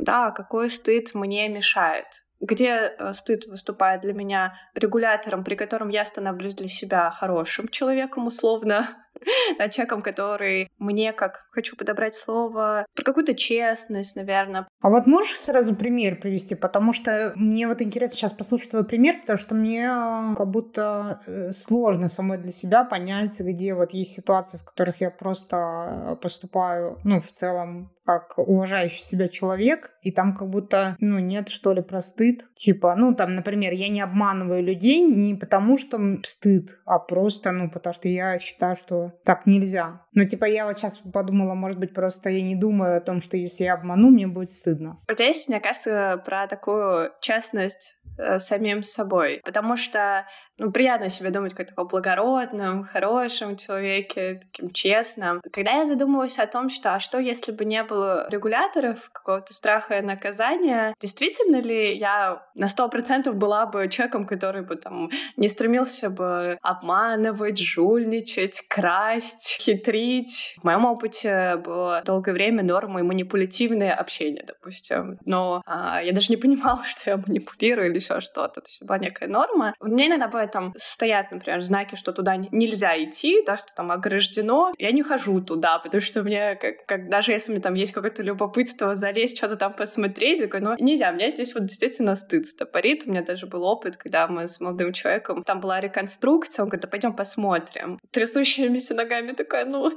[0.00, 2.06] да, какой стыд мне мешает.
[2.40, 8.26] Где э, стыд выступает для меня регулятором, при котором я становлюсь для себя хорошим человеком,
[8.26, 8.88] условно,
[9.58, 14.66] да, человеком, который мне, как хочу подобрать слово, про какую-то честность, наверное.
[14.80, 16.54] А вот можешь сразу пример привести?
[16.54, 21.20] Потому что мне вот интересно сейчас послушать твой пример, потому что мне э, как будто
[21.26, 26.98] э, сложно самой для себя понять, где вот есть ситуации, в которых я просто поступаю,
[27.04, 31.80] ну, в целом как уважающий себя человек, и там как будто, ну, нет, что ли,
[31.80, 32.44] про стыд.
[32.54, 37.70] Типа, ну, там, например, я не обманываю людей не потому, что стыд, а просто, ну,
[37.70, 40.02] потому что я считаю, что так нельзя.
[40.12, 43.36] Ну, типа, я вот сейчас подумала, может быть, просто я не думаю о том, что
[43.36, 44.98] если я обману, мне будет стыдно.
[45.08, 49.40] Вот здесь, мне кажется, про такую честность э, самим собой.
[49.44, 50.26] Потому что
[50.60, 55.40] ну, приятно себе думать как таком благородном, хорошем человеке, таким честным.
[55.52, 59.98] Когда я задумываюсь о том, что а что если бы не было регуляторов, какого-то страха
[59.98, 65.48] и наказания, действительно ли я на сто процентов была бы человеком, который бы там не
[65.48, 70.56] стремился бы обманывать, жульничать, красть, хитрить.
[70.60, 75.18] В моем опыте было долгое время нормой манипулятивное общение, допустим.
[75.24, 78.60] Но а, я даже не понимала, что я манипулирую или еще что-то.
[78.60, 79.74] То есть была некая норма.
[79.80, 83.90] У меня иногда бывает там стоят, например, знаки, что туда нельзя идти, да, что там
[83.90, 84.72] ограждено.
[84.78, 87.92] Я не хожу туда, потому что мне, как, как даже если у меня там есть
[87.92, 91.10] какое-то любопытство залезть, что-то там посмотреть, такой, ну, нельзя.
[91.10, 93.04] У меня здесь вот действительно стыд стопорит.
[93.06, 96.82] У меня даже был опыт, когда мы с молодым человеком, там была реконструкция, он говорит,
[96.82, 97.98] да пойдем посмотрим.
[98.10, 99.92] Трясущимися ногами такая, ну,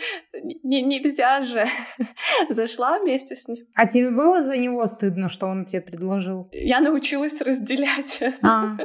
[0.63, 1.67] не, нельзя же.
[2.49, 3.65] Зашла вместе с ним.
[3.75, 6.49] А тебе было за него стыдно, что он тебе предложил?
[6.51, 8.02] Я научилась разделять.
[8.03, 8.77] 切啊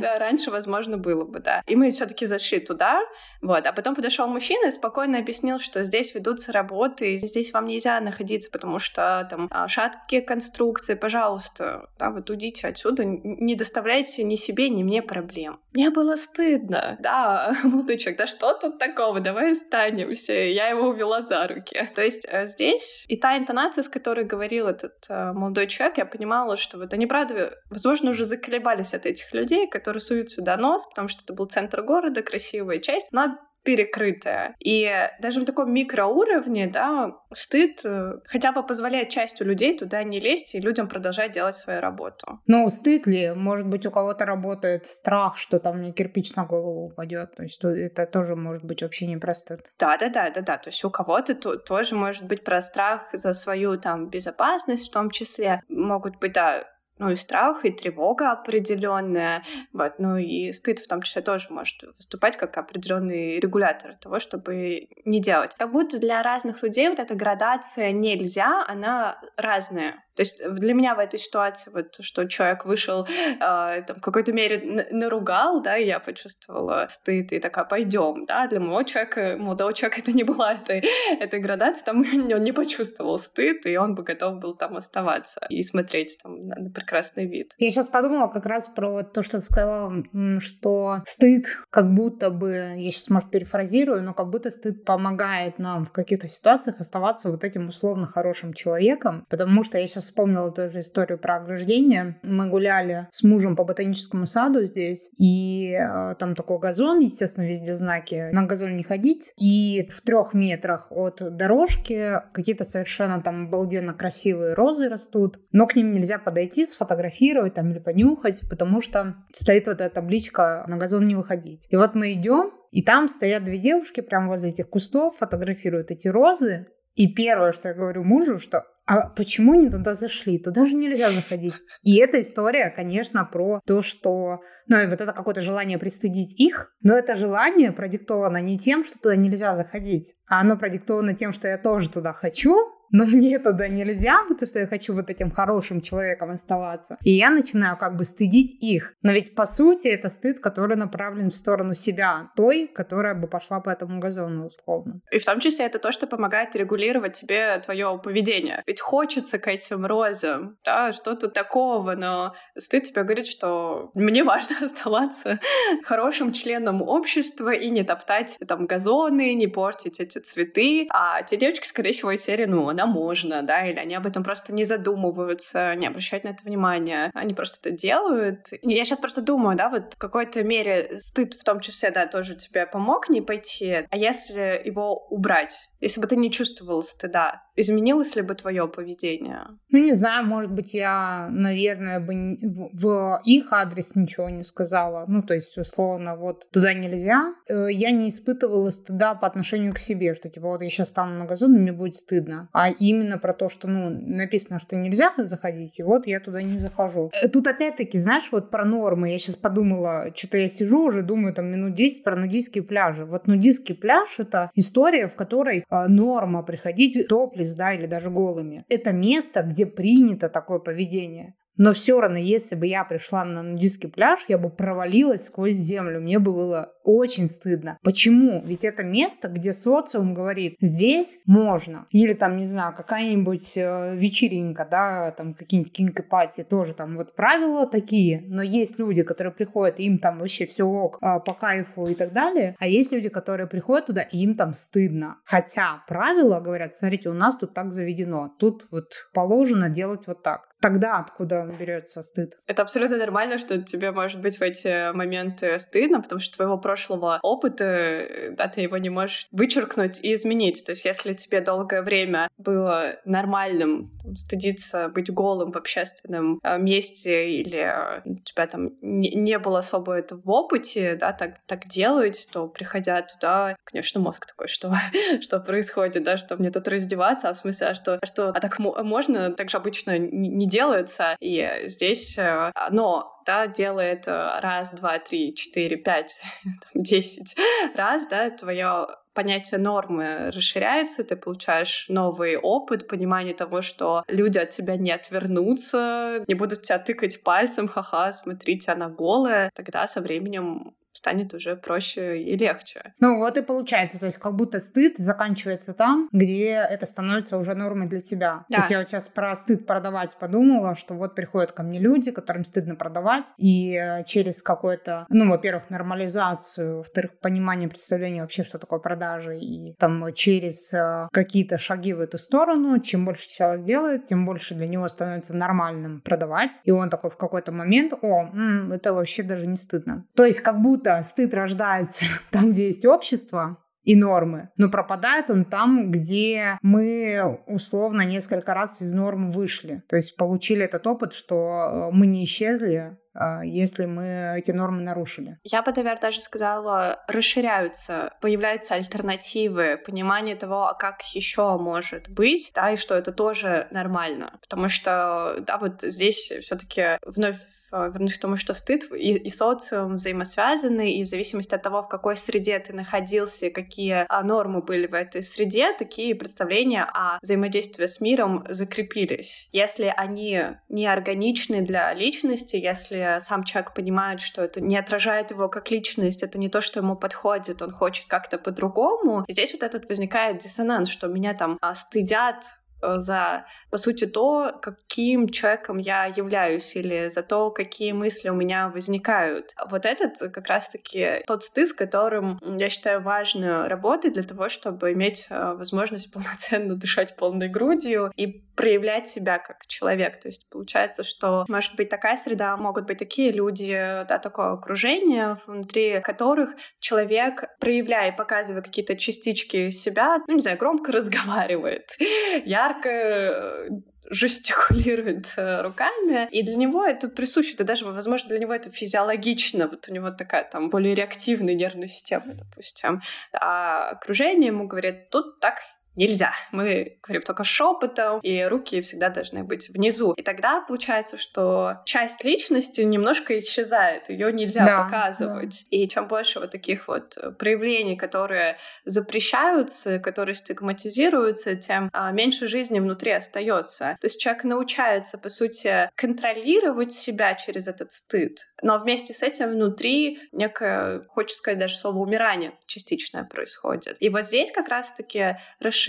[0.00, 1.62] Да, раньше, возможно, было бы, да.
[1.66, 3.00] И мы все-таки зашли туда,
[3.40, 3.66] вот.
[3.66, 8.00] А потом подошел мужчина и спокойно объяснил, что здесь ведутся работы, и здесь вам нельзя
[8.00, 14.36] находиться, потому что там а, шаткие конструкции, пожалуйста, да, вот уйдите отсюда, не доставляйте ни
[14.36, 15.60] себе, ни мне проблем.
[15.72, 16.96] Мне было стыдно.
[17.00, 19.20] Да, молодой человек, да что тут такого?
[19.20, 20.32] Давай останемся.
[20.32, 21.88] Я его увела за руки.
[21.94, 26.06] То есть э, здесь и та интонация, с которой говорил этот э, молодой человек, я
[26.06, 30.56] понимала, что вот они, правда, возможно, уже заколебались от этих людей, людей, которые суют сюда
[30.56, 34.54] нос, потому что это был центр города, красивая часть, но перекрытая.
[34.58, 34.88] И
[35.20, 40.54] даже в таком микроуровне, да, стыд э, хотя бы позволяет частью людей туда не лезть
[40.54, 42.40] и людям продолжать делать свою работу.
[42.46, 43.32] Ну, стыд ли?
[43.32, 47.36] Может быть, у кого-то работает страх, что там мне кирпич на голову упадет.
[47.36, 49.70] То есть это тоже может быть вообще не про стыд.
[49.78, 50.56] Да, да, да, да, да.
[50.56, 55.10] То есть у кого-то тоже может быть про страх за свою там безопасность в том
[55.10, 55.62] числе.
[55.68, 56.64] Могут быть, да,
[57.00, 61.82] ну и страх, и тревога определенная, вот, ну и стыд в том числе тоже может
[61.96, 65.54] выступать как определенный регулятор того, чтобы не делать.
[65.58, 70.04] Как будто для разных людей вот эта градация нельзя, она разная.
[70.16, 74.32] То есть для меня в этой ситуации вот, что человек вышел, э, там, в какой-то
[74.32, 80.00] мере наругал, да, я почувствовала стыд, и такая, пойдем, да, для моего человека, молодого человека
[80.00, 80.82] это не была этой,
[81.20, 85.62] этой градации, там он не почувствовал стыд, и он бы готов был там оставаться и
[85.62, 87.54] смотреть там на, на прекрасный вид.
[87.58, 89.92] Я сейчас подумала как раз про то, что ты сказала,
[90.38, 95.84] что стыд как будто бы, я сейчас, может, перефразирую, но как будто стыд помогает нам
[95.84, 100.80] в каких-то ситуациях оставаться вот этим условно хорошим человеком, потому что я сейчас вспомнила тоже
[100.80, 102.18] историю про ограждение.
[102.22, 107.74] Мы гуляли с мужем по ботаническому саду здесь, и э, там такой газон, естественно, везде
[107.74, 109.32] знаки на газон не ходить.
[109.36, 115.76] И в трех метрах от дорожки какие-то совершенно там обалденно красивые розы растут, но к
[115.76, 121.04] ним нельзя подойти, сфотографировать там или понюхать, потому что стоит вот эта табличка «на газон
[121.04, 121.66] не выходить».
[121.70, 126.08] И вот мы идем, и там стоят две девушки прямо возле этих кустов, фотографируют эти
[126.08, 130.36] розы, и первое, что я говорю мужу, что а почему они туда зашли?
[130.36, 131.54] Туда же нельзя заходить.
[131.84, 134.40] И эта история, конечно, про то, что...
[134.66, 139.14] Ну, вот это какое-то желание пристыдить их, но это желание продиктовано не тем, что туда
[139.14, 142.56] нельзя заходить, а оно продиктовано тем, что я тоже туда хочу,
[142.90, 146.98] но мне туда нельзя, потому что я хочу вот этим хорошим человеком оставаться.
[147.02, 148.94] И я начинаю как бы стыдить их.
[149.02, 153.60] Но ведь по сути это стыд, который направлен в сторону себя, той, которая бы пошла
[153.60, 155.00] по этому газону условно.
[155.10, 158.62] И в том числе это то, что помогает регулировать тебе твое поведение.
[158.66, 164.24] Ведь хочется к этим розам, да, что тут такого, но стыд тебе говорит, что мне
[164.24, 165.38] важно оставаться
[165.84, 170.86] хорошим членом общества и не топтать там газоны, не портить эти цветы.
[170.90, 174.22] А те девочки, скорее всего, из серии, ну, иногда можно, да, или они об этом
[174.22, 178.46] просто не задумываются, не обращают на это внимания, они просто это делают.
[178.62, 182.36] Я сейчас просто думаю, да, вот в какой-то мере стыд в том числе, да, тоже
[182.36, 188.14] тебе помог не пойти, а если его убрать, если бы ты не чувствовал стыда, изменилось
[188.16, 189.46] ли бы твое поведение?
[189.70, 192.38] Ну, не знаю, может быть, я, наверное, бы
[192.72, 195.04] в их адрес ничего не сказала.
[195.08, 197.34] Ну, то есть, условно, вот туда нельзя.
[197.48, 201.18] Э, я не испытывала стыда по отношению к себе, что, типа, вот я сейчас стану
[201.18, 202.48] на газон, мне будет стыдно.
[202.52, 206.58] А именно про то, что, ну, написано, что нельзя заходить, и вот я туда не
[206.58, 207.10] захожу.
[207.12, 209.10] Э, тут опять-таки, знаешь, вот про нормы.
[209.10, 213.04] Я сейчас подумала, что-то я сижу уже, думаю, там, минут 10 про нудистские пляжи.
[213.04, 218.62] Вот нудистский пляж— это история, в которой норма приходить топлес, да, или даже голыми.
[218.68, 221.34] Это место, где принято такое поведение.
[221.56, 226.00] Но все равно, если бы я пришла на нудистский пляж, я бы провалилась сквозь землю.
[226.00, 227.78] Мне бы было очень стыдно.
[227.82, 228.42] Почему?
[228.44, 231.86] Ведь это место, где социум говорит, здесь можно.
[231.90, 237.66] Или там, не знаю, какая-нибудь э, вечеринка, да, там какие-нибудь kink-party, тоже там вот правила
[237.66, 238.24] такие.
[238.26, 242.12] Но есть люди, которые приходят, им там вообще все ок, э, по кайфу и так
[242.12, 242.56] далее.
[242.58, 245.18] А есть люди, которые приходят туда, и им там стыдно.
[245.24, 248.34] Хотя правила говорят, смотрите, у нас тут так заведено.
[248.38, 252.38] Тут вот положено делать вот так тогда откуда берется стыд?
[252.46, 256.79] Это абсолютно нормально, что тебе может быть в эти моменты стыдно, потому что твоего прошлого
[256.80, 260.64] прошлого опыта, да, ты его не можешь вычеркнуть и изменить.
[260.64, 266.58] То есть если тебе долгое время было нормальным там, стыдиться быть голым в общественном э,
[266.58, 271.66] месте или у тебя там не, не было особо это в опыте, да, так, так
[271.66, 274.74] делать, то приходя туда, конечно, мозг такой, что,
[275.20, 278.40] что происходит, да, что мне тут раздеваться, а в смысле, а что, а что а
[278.40, 284.72] так можно, так же обычно не делается, и здесь, э, но да, делает э, раз,
[284.74, 286.20] два, три, четыре, пять,
[286.74, 287.34] десять
[287.74, 294.50] раз, да, твое понятие нормы расширяется, ты получаешь новый опыт, понимание того, что люди от
[294.50, 300.74] тебя не отвернутся, не будут тебя тыкать пальцем, ха-ха, смотрите, она голая, тогда со временем
[300.92, 302.94] станет уже проще и легче.
[302.98, 307.54] Ну вот и получается, то есть как будто стыд заканчивается там, где это становится уже
[307.54, 308.44] нормой для тебя.
[308.48, 308.56] Да.
[308.56, 312.10] То есть я вот сейчас про стыд продавать подумала, что вот приходят ко мне люди,
[312.10, 318.58] которым стыдно продавать, и э, через какое-то, ну, во-первых, нормализацию, во-вторых, понимание, представление вообще, что
[318.58, 324.04] такое продажи, и там через э, какие-то шаги в эту сторону, чем больше человек делает,
[324.04, 328.72] тем больше для него становится нормальным продавать, и он такой в какой-то момент, о, м,
[328.72, 330.04] это вообще даже не стыдно.
[330.14, 334.50] То есть как будто будто стыд рождается там, где есть общество, и нормы.
[334.58, 339.82] Но пропадает он там, где мы условно несколько раз из норм вышли.
[339.88, 344.82] То есть получили этот опыт, что э, мы не исчезли, а, если мы эти нормы
[344.82, 345.38] нарушили.
[345.44, 352.52] Я бы, наверное, даже сказала, расширяются, появляются альтернативы, понимание того, а как еще может быть,
[352.54, 354.38] да, и что это тоже нормально.
[354.42, 359.30] Потому что, да, вот здесь все-таки вновь а, вернусь к тому, что стыд и, и
[359.30, 364.62] социум взаимосвязаны, и в зависимости от того, в какой среде ты находился, какие а, нормы
[364.62, 369.48] были в этой среде, такие представления о взаимодействии с миром закрепились.
[369.52, 375.48] Если они не органичны для личности, если сам человек понимает, что это не отражает его
[375.48, 379.88] как личность, это не то, что ему подходит, он хочет как-то по-другому, здесь вот этот
[379.88, 386.06] возникает диссонанс, что меня там а, стыдят Э, за, по сути, то, каким человеком я
[386.06, 389.54] являюсь, или за то, какие мысли у меня возникают.
[389.70, 394.92] Вот этот как раз-таки тот стыд, с которым, я считаю, важно работать для того, чтобы
[394.92, 400.20] иметь э, возможность полноценно дышать полной грудью и проявлять себя как человек.
[400.20, 403.72] То есть получается, что может быть такая среда, могут быть такие люди,
[404.06, 410.58] да, такое окружение, внутри которых человек, проявляя и показывая какие-то частички себя, ну, не знаю,
[410.58, 411.96] громко разговаривает,
[412.44, 413.68] ярко э,
[414.10, 419.68] жестикулирует э, руками, и для него это присуще, это даже, возможно, для него это физиологично,
[419.68, 423.00] вот у него такая там более реактивная нервная система, допустим,
[423.32, 425.60] а окружение ему говорит, тут так
[426.00, 426.32] нельзя.
[426.50, 430.12] Мы говорим только шепотом, и руки всегда должны быть внизу.
[430.14, 435.66] И тогда получается, что часть личности немножко исчезает, ее нельзя да, показывать.
[435.70, 435.76] Да.
[435.76, 442.80] И чем больше вот таких вот проявлений, которые запрещаются, которые стигматизируются, тем а, меньше жизни
[442.80, 443.98] внутри остается.
[444.00, 449.50] То есть человек научается, по сути, контролировать себя через этот стыд, но вместе с этим
[449.50, 453.96] внутри некое, хочется сказать даже слово умирание частичное происходит.
[454.00, 455.36] И вот здесь как раз-таки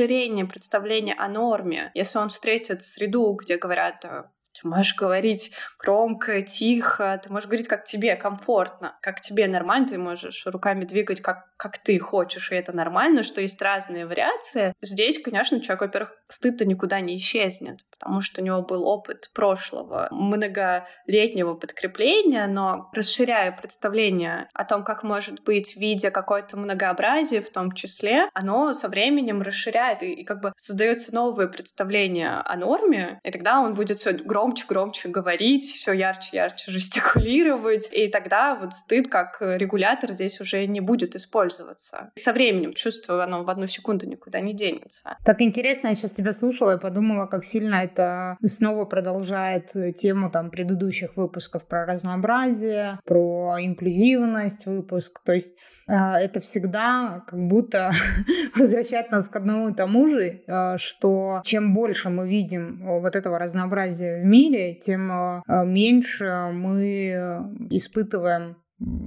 [0.02, 1.92] расширение представления о норме.
[1.94, 4.24] Если он встретит среду, где говорят э,
[4.60, 9.98] ты можешь говорить громко, тихо, ты можешь говорить, как тебе комфортно, как тебе нормально, ты
[9.98, 14.74] можешь руками двигать, как, как ты хочешь, и это нормально, что есть разные вариации.
[14.82, 20.08] Здесь, конечно, человек, во-первых, стыд-то никуда не исчезнет, потому что у него был опыт прошлого,
[20.12, 27.72] многолетнего подкрепления, но расширяя представление о том, как может быть, видя какое-то многообразие в том
[27.72, 33.32] числе, оно со временем расширяет и, и как бы создается новое представление о норме, и
[33.32, 37.90] тогда он будет все громко громче, громче говорить, все ярче, ярче жестикулировать.
[37.92, 42.12] И тогда вот стыд как регулятор здесь уже не будет использоваться.
[42.16, 45.18] Со временем чувство, оно в одну секунду никуда не денется.
[45.26, 50.50] Так интересно, я сейчас тебя слушала и подумала, как сильно это снова продолжает тему там
[50.50, 55.22] предыдущих выпусков про разнообразие, про инклюзивность выпуск.
[55.24, 55.56] То есть
[55.88, 57.92] э, это всегда как будто
[58.56, 63.38] возвращает нас к одному и тому же, э, что чем больше мы видим вот этого
[63.38, 68.56] разнообразия в мире, тем э, меньше мы испытываем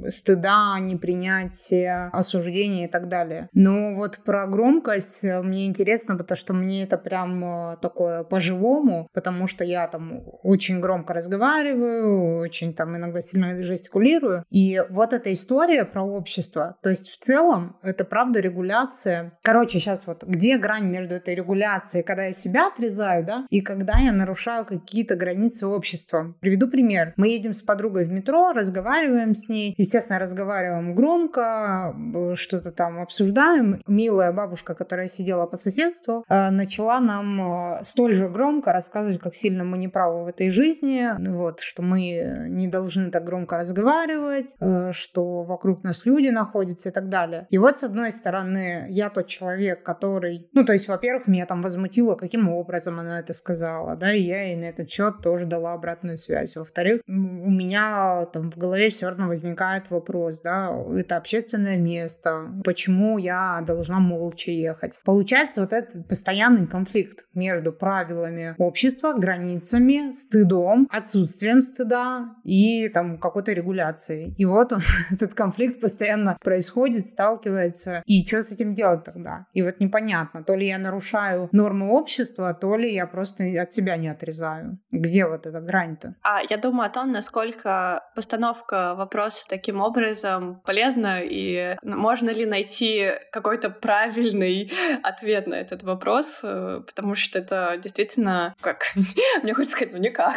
[0.07, 3.49] стыда, непринятия, осуждения и так далее.
[3.53, 9.09] Но вот про громкость э, мне интересно, потому что мне это прям э, такое по-живому,
[9.13, 14.45] потому что я там очень громко разговариваю, очень там иногда сильно жестикулирую.
[14.51, 19.39] И вот эта история про общество, то есть в целом это правда регуляция.
[19.43, 23.99] Короче, сейчас вот где грань между этой регуляцией, когда я себя отрезаю, да, и когда
[23.99, 26.35] я нарушаю какие-то границы общества.
[26.41, 27.15] Приведу пример.
[27.17, 31.95] Мы едем с подругой в метро, разговариваем с ней, мы, естественно, разговариваем громко,
[32.35, 33.81] что-то там обсуждаем.
[33.87, 39.35] Милая бабушка, которая сидела по соседству, э, начала нам э, столь же громко рассказывать, как
[39.35, 44.91] сильно мы неправы в этой жизни, вот, что мы не должны так громко разговаривать, э,
[44.93, 47.47] что вокруг нас люди находятся и так далее.
[47.51, 50.49] И вот, с одной стороны, я тот человек, который...
[50.53, 54.43] Ну, то есть, во-первых, меня там возмутило, каким образом она это сказала, да, и я
[54.43, 56.57] ей на этот счет тоже дала обратную связь.
[56.57, 63.19] Во-вторых, у меня там в голове все равно возникает вопрос, да, это общественное место, почему
[63.19, 65.01] я должна молча ехать?
[65.05, 73.53] Получается вот этот постоянный конфликт между правилами общества, границами, стыдом, отсутствием стыда и там какой-то
[73.53, 74.35] регуляцией.
[74.37, 74.81] И вот он,
[75.11, 78.03] этот конфликт постоянно происходит, сталкивается.
[78.07, 79.47] И что с этим делать тогда?
[79.53, 83.97] И вот непонятно, то ли я нарушаю нормы общества, то ли я просто от себя
[83.97, 84.79] не отрезаю.
[84.91, 86.15] Где вот эта грань-то?
[86.23, 93.13] А я думаю о том, насколько постановка вопроса таким образом полезна и можно ли найти
[93.31, 94.71] какой-то правильный
[95.03, 98.85] ответ на этот вопрос, э, потому что это действительно как
[99.43, 100.37] мне хочется сказать, ну никак.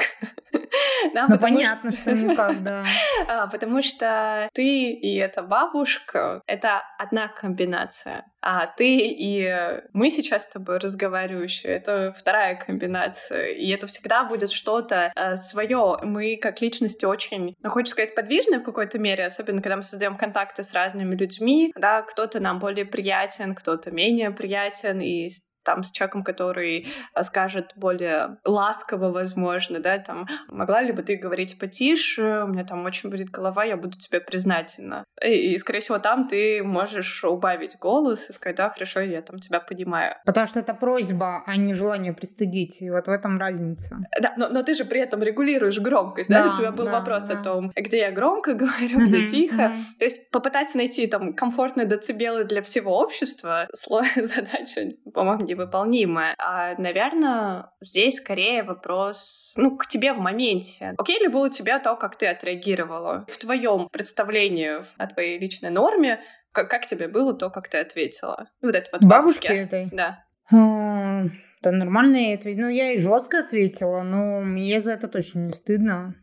[1.13, 2.01] да, ну понятно, что...
[2.01, 2.83] что никак, да.
[3.27, 10.43] А, потому что ты и эта бабушка— это одна комбинация а ты и мы сейчас
[10.43, 13.47] с тобой разговаривающие, это вторая комбинация.
[13.47, 15.97] И это всегда будет что-то э, свое.
[16.03, 20.17] Мы как личности очень, ну, хочется сказать, подвижны в какой-то мере, особенно когда мы создаем
[20.17, 25.29] контакты с разными людьми, да, кто-то нам более приятен, кто-то менее приятен, и
[25.67, 31.17] там с человеком, который э, скажет более ласково, возможно, да, там, могла ли бы ты
[31.17, 35.03] говорить потише, у меня там очень будет голова, я буду тебе признательна.
[35.21, 39.39] И, и, скорее всего, там ты можешь убавить голос и сказать, да, хорошо, я там
[39.39, 40.15] тебя понимаю.
[40.25, 43.97] Потому что это просьба, а не желание пристыдить, и вот в этом разница.
[44.21, 46.43] Да, но, но ты же при этом регулируешь громкость, да?
[46.43, 46.49] да?
[46.49, 47.39] У тебя был да, вопрос да.
[47.39, 49.63] о том, где я громко говорю, где тихо.
[49.63, 49.99] Mm-hmm.
[49.99, 56.35] То есть попытаться найти там комфортные децибелы для всего общества, сложная задача, по-моему, не выполнимое.
[56.37, 60.95] А, наверное, здесь скорее вопрос, ну, к тебе в моменте.
[60.97, 63.25] Окей ли было тебе то, как ты отреагировала?
[63.27, 68.47] В твоем представлении о твоей личной норме, как, как тебе было то, как ты ответила?
[68.61, 69.89] Вот это вот бабушке этой?
[69.91, 70.23] Да.
[70.51, 71.23] А,
[71.61, 72.65] да нормально я ответила.
[72.65, 76.15] Ну, я и жестко ответила, но мне за это точно не стыдно.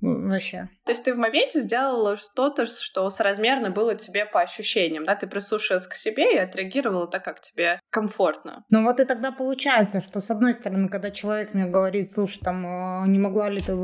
[0.00, 0.68] Вообще.
[0.84, 5.14] То есть ты в моменте сделала что-то, что соразмерно было тебе по ощущениям, да?
[5.16, 8.64] Ты прислушалась к себе и отреагировала так, как тебе комфортно.
[8.70, 12.64] Ну вот и тогда получается, что с одной стороны, когда человек мне говорит, слушай, там,
[12.66, 13.76] а, не могла ли ты,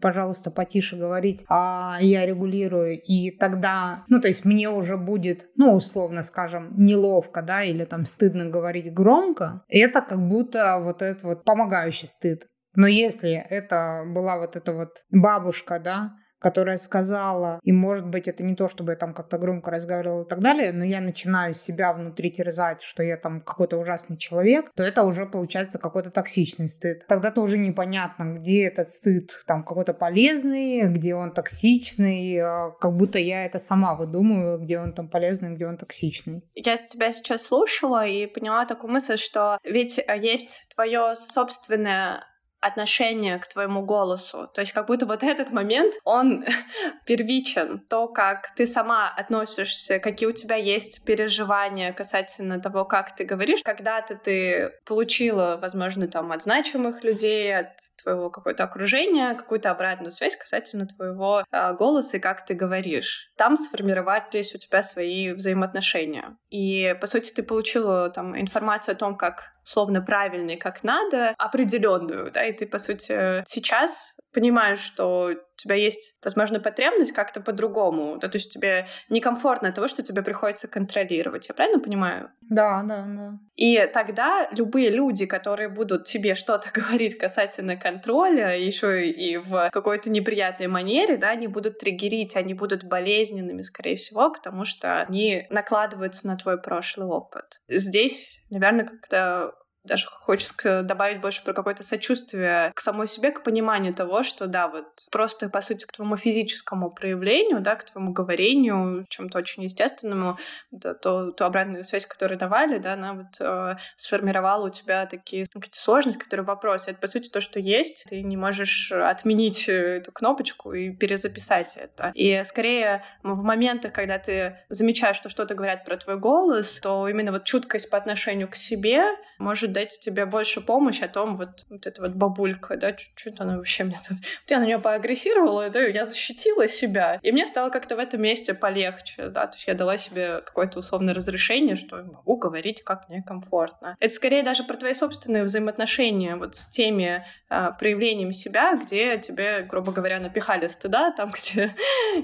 [0.00, 5.74] пожалуйста, потише говорить, а я регулирую, и тогда, ну то есть мне уже будет, ну
[5.74, 11.44] условно скажем, неловко, да, или там стыдно говорить громко, это как будто вот этот вот
[11.44, 12.46] помогающий стыд.
[12.74, 18.42] Но если это была вот эта вот бабушка, да, которая сказала, и может быть это
[18.42, 21.92] не то, чтобы я там как-то громко разговаривала и так далее, но я начинаю себя
[21.92, 27.06] внутри терзать, что я там какой-то ужасный человек, то это уже получается какой-то токсичный стыд.
[27.06, 33.18] Тогда-то уже непонятно, где этот стыд там какой-то полезный, где он токсичный, а, как будто
[33.18, 36.42] я это сама выдумываю, где он там полезный, где он токсичный.
[36.54, 42.24] Я тебя сейчас слушала и поняла такую мысль, что ведь э, есть твое собственное
[42.60, 44.48] отношение к твоему голосу.
[44.54, 46.44] То есть как будто вот этот момент, он
[47.06, 47.80] первичен.
[47.88, 53.62] То, как ты сама относишься, какие у тебя есть переживания касательно того, как ты говоришь.
[53.64, 60.36] Когда-то ты получила, возможно, там от значимых людей, от твоего какого-то окружения, какую-то обратную связь
[60.36, 63.32] касательно твоего э, голоса и как ты говоришь.
[63.36, 66.36] Там сформировались у тебя свои взаимоотношения.
[66.50, 72.32] И, по сути, ты получила там информацию о том, как словно правильный, как надо, определенную,
[72.32, 78.16] да, и ты, по сути, сейчас понимаешь, что у тебя есть, возможно, потребность как-то по-другому,
[78.18, 81.48] да, то есть тебе некомфортно от того, что тебе приходится контролировать.
[81.48, 82.30] Я правильно понимаю?
[82.40, 83.38] Да, да, да.
[83.56, 90.10] И тогда любые люди, которые будут тебе что-то говорить касательно контроля, еще и в какой-то
[90.10, 96.26] неприятной манере, да, они будут триггерить, они будут болезненными, скорее всего, потому что они накладываются
[96.26, 97.60] на твой прошлый опыт.
[97.68, 99.54] Здесь, наверное, как-то
[99.84, 104.68] даже хочется добавить больше про какое-то сочувствие к самой себе, к пониманию того, что да,
[104.68, 110.38] вот просто, по сути, к твоему физическому проявлению, да, к твоему говорению, чем-то очень естественному,
[110.70, 115.46] да, то, ту обратную связь, которую давали, да, она вот э, сформировала у тебя такие
[115.46, 116.90] какие-то сложности, которые вопросы.
[116.90, 118.04] Это, по сути, то, что есть.
[118.08, 122.12] Ты не можешь отменить эту кнопочку и перезаписать это.
[122.14, 127.32] И скорее в моментах, когда ты замечаешь, что что-то говорят про твой голос, то именно
[127.32, 129.04] вот чуткость по отношению к себе
[129.38, 133.44] может может дать тебе больше помощи о том, вот, вот эта вот бабулька, да, что-то
[133.44, 134.18] она вообще мне тут...
[134.40, 137.18] Вот я на нее поагрессировала, да, я защитила себя.
[137.22, 140.78] И мне стало как-то в этом месте полегче, да, то есть я дала себе какое-то
[140.78, 143.96] условное разрешение, что могу говорить, как мне комфортно.
[144.00, 149.62] Это скорее даже про твои собственные взаимоотношения вот с теми а, проявлениями себя, где тебе,
[149.62, 151.74] грубо говоря, напихали стыда, там, где,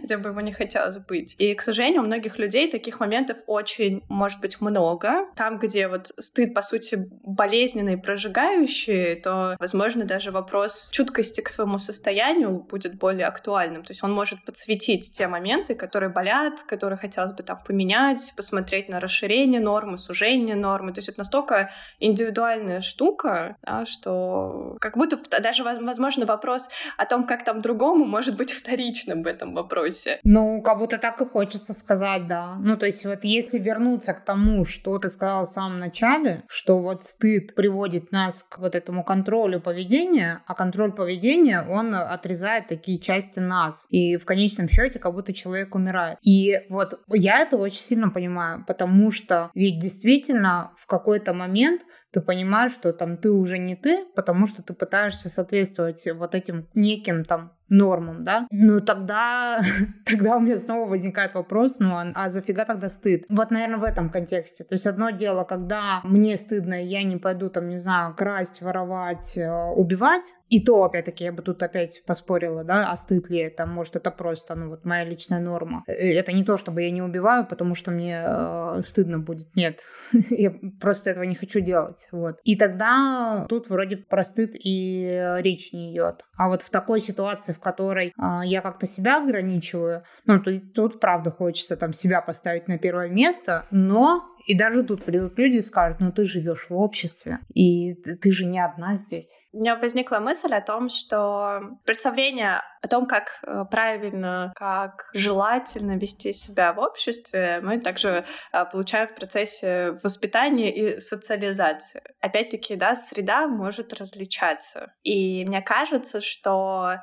[0.02, 1.34] где бы его не хотелось быть.
[1.38, 5.26] И, к сожалению, у многих людей таких моментов очень, может быть, много.
[5.34, 11.78] Там, где вот стыд, по сути, болезненный, прожигающий, то, возможно, даже вопрос чуткости к своему
[11.78, 13.82] состоянию будет более актуальным.
[13.82, 18.88] То есть он может подсветить те моменты, которые болят, которые хотелось бы там поменять, посмотреть
[18.88, 20.92] на расширение нормы, сужение нормы.
[20.92, 21.70] То есть это настолько
[22.00, 28.36] индивидуальная штука, да, что как будто даже, возможно, вопрос о том, как там другому, может
[28.36, 30.20] быть вторичным в этом вопросе.
[30.24, 32.56] Ну, как будто так и хочется сказать, да.
[32.60, 36.78] Ну, то есть вот если вернуться к тому, что ты сказала в самом начале, что
[36.78, 42.98] вот стыд приводит нас к вот этому контролю поведения, а контроль поведения, он отрезает такие
[42.98, 43.86] части нас.
[43.90, 46.18] И в конечном счете как будто человек умирает.
[46.22, 51.82] И вот я это очень сильно понимаю, потому что ведь действительно в какой-то момент
[52.16, 56.66] ты понимаешь, что там ты уже не ты, потому что ты пытаешься соответствовать вот этим
[56.72, 59.60] неким там нормам, да, ну тогда,
[60.06, 63.24] тогда у меня снова возникает вопрос, ну а, а зафига тогда стыд?
[63.28, 64.64] Вот, наверное, в этом контексте.
[64.64, 69.36] То есть одно дело, когда мне стыдно, я не пойду там, не знаю, красть, воровать,
[69.36, 73.66] э, убивать, и то, опять-таки, я бы тут опять поспорила, да, а стыд ли это?
[73.66, 75.82] Может, это просто, ну, вот моя личная норма.
[75.86, 79.54] Э, это не то, чтобы я не убиваю, потому что мне э, стыдно будет.
[79.56, 79.80] Нет,
[80.30, 82.38] я просто этого не хочу делать, вот.
[82.44, 86.24] И тогда тут вроде про стыд и речь не идет.
[86.36, 90.72] А вот в такой ситуации, в которой э, я как-то себя ограничиваю, ну, то есть
[90.72, 95.56] тут правда хочется там себя поставить на первое место, но и даже тут придут люди
[95.56, 99.40] и скажут, ну ты живешь в обществе, и ты же не одна здесь.
[99.52, 105.96] У меня возникла мысль о том, что представление о том, как э, правильно, как желательно
[105.96, 112.02] вести себя в обществе, мы также э, получаем в процессе воспитания и социализации.
[112.20, 114.92] Опять-таки, да, среда может различаться.
[115.02, 117.00] И мне кажется, что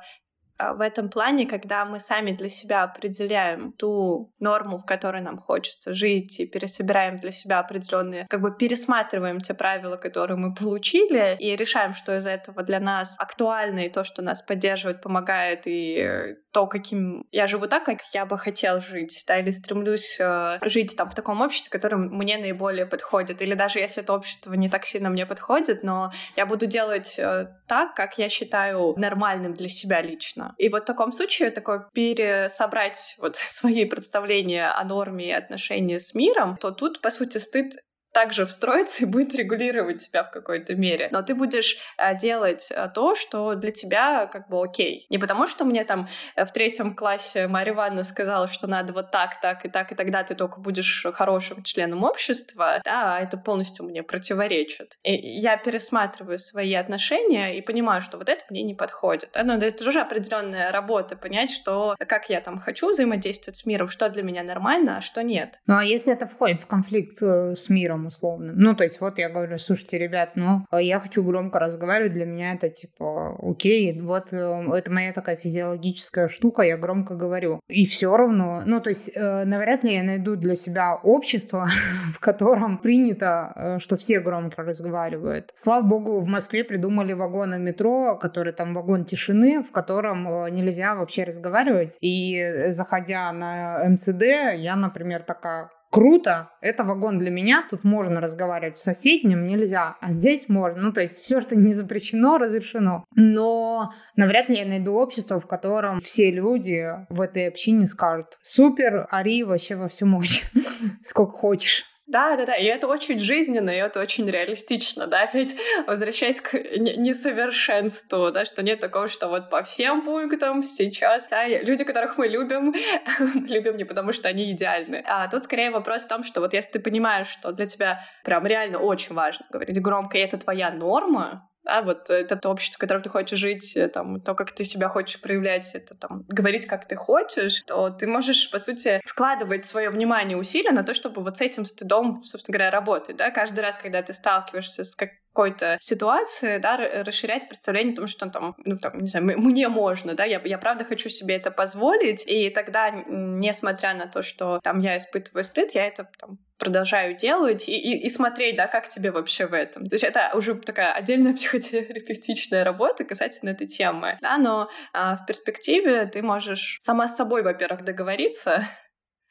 [0.58, 5.92] в этом плане, когда мы сами для себя определяем ту норму, в которой нам хочется
[5.94, 11.56] жить, и пересобираем для себя определенные, как бы пересматриваем те правила, которые мы получили, и
[11.56, 16.68] решаем, что из этого для нас актуально, и то, что нас поддерживает, помогает, и то,
[16.68, 21.10] каким я живу так, как я бы хотел жить, да, или стремлюсь э, жить там
[21.10, 25.10] в таком обществе, которое мне наиболее подходит, или даже если это общество не так сильно
[25.10, 30.43] мне подходит, но я буду делать э, так, как я считаю нормальным для себя лично.
[30.58, 36.14] И вот в таком случае такое пересобрать вот свои представления о норме и отношении с
[36.14, 37.74] миром, то тут, по сути, стыд
[38.14, 41.08] также встроится и будет регулировать тебя в какой-то мере.
[41.10, 45.06] Но ты будешь э, делать э, то, что для тебя как бы окей.
[45.10, 49.10] Не потому, что мне там э, в третьем классе Марья Ивановна сказала, что надо вот
[49.10, 53.36] так, так и так, и тогда ты только будешь хорошим членом общества, да, а это
[53.36, 54.96] полностью мне противоречит.
[55.02, 59.36] И я пересматриваю свои отношения и понимаю, что вот это мне не подходит.
[59.42, 64.08] Но это уже определенная работа, понять, что как я там хочу взаимодействовать с миром, что
[64.08, 65.58] для меня нормально, а что нет.
[65.66, 68.56] Ну а если это входит в конфликт с миром, условным.
[68.56, 72.26] Ну, то есть вот я говорю, слушайте, ребят, ну, а я хочу громко разговаривать, для
[72.26, 77.60] меня это типа, окей, вот э, это моя такая физиологическая штука, я громко говорю.
[77.68, 81.68] И все равно, ну, то есть э, навряд ли я найду для себя общество,
[82.12, 85.50] в котором принято, э, что все громко разговаривают.
[85.54, 90.24] Слава богу, в Москве придумали вагоны метро, который там вагон тишины, в котором
[90.54, 91.98] нельзя вообще разговаривать.
[92.00, 94.22] И заходя на МЦД,
[94.56, 100.10] я, например, такая, круто, это вагон для меня, тут можно разговаривать, в соседнем нельзя, а
[100.10, 100.82] здесь можно.
[100.82, 103.04] Ну, то есть все, что не запрещено, разрешено.
[103.14, 109.06] Но навряд ли я найду общество, в котором все люди в этой общине скажут, супер,
[109.08, 110.42] ори вообще во всю мощь,
[111.00, 111.84] сколько хочешь.
[112.14, 115.56] Да, да, да, и это очень жизненно, и это очень реалистично, да, ведь
[115.88, 121.82] возвращаясь к несовершенству, да, что нет такого, что вот по всем пунктам сейчас, да, люди,
[121.82, 122.72] которых мы любим,
[123.48, 126.70] любим не потому, что они идеальны, а тут скорее вопрос в том, что вот если
[126.70, 131.36] ты понимаешь, что для тебя прям реально очень важно говорить громко, и это твоя норма,
[131.64, 134.64] да, вот это то общество, в котором ты хочешь жить, э, там, то, как ты
[134.64, 139.64] себя хочешь проявлять, это там, говорить, как ты хочешь, то ты можешь, по сути, вкладывать
[139.64, 143.60] свое внимание, усилия на то, чтобы вот с этим стыдом, собственно говоря, работать, да, каждый
[143.60, 148.54] раз, когда ты сталкиваешься с как какой-то ситуации, да, расширять представление о том, что там,
[148.64, 152.50] ну, там, не знаю, мне можно, да, я, я правда хочу себе это позволить, и
[152.50, 157.76] тогда, несмотря на то, что там я испытываю стыд, я это там продолжаю делать и,
[157.76, 159.88] и, и смотреть, да, как тебе вообще в этом.
[159.88, 165.26] То есть это уже такая отдельная психотерапевтичная работа касательно этой темы, да, но а, в
[165.26, 168.68] перспективе ты можешь сама с собой, во-первых, договориться,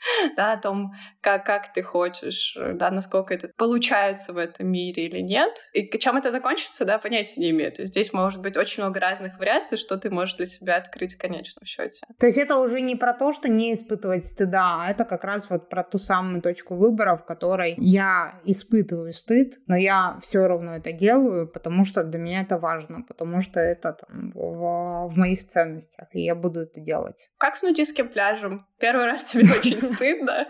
[0.36, 5.20] да, о том, как, как ты хочешь, да, насколько это получается в этом мире или
[5.20, 5.54] нет.
[5.74, 7.72] И чем это закончится, да, понятия не имею.
[7.72, 11.16] То есть здесь может быть очень много разных вариаций, что ты можешь для себя открыть
[11.16, 12.06] в конечном счете.
[12.20, 15.49] То есть это уже не про то, что не испытывать стыда, а это как раз
[15.49, 20.76] вот про ту самую точку выбора, в которой я испытываю стыд, но я все равно
[20.76, 25.45] это делаю, потому что для меня это важно, потому что это там, в, в моих
[25.45, 27.30] ценностях, и я буду это делать.
[27.38, 28.66] Как с нудистским пляжем?
[28.80, 30.48] Первый раз тебе очень стыдно,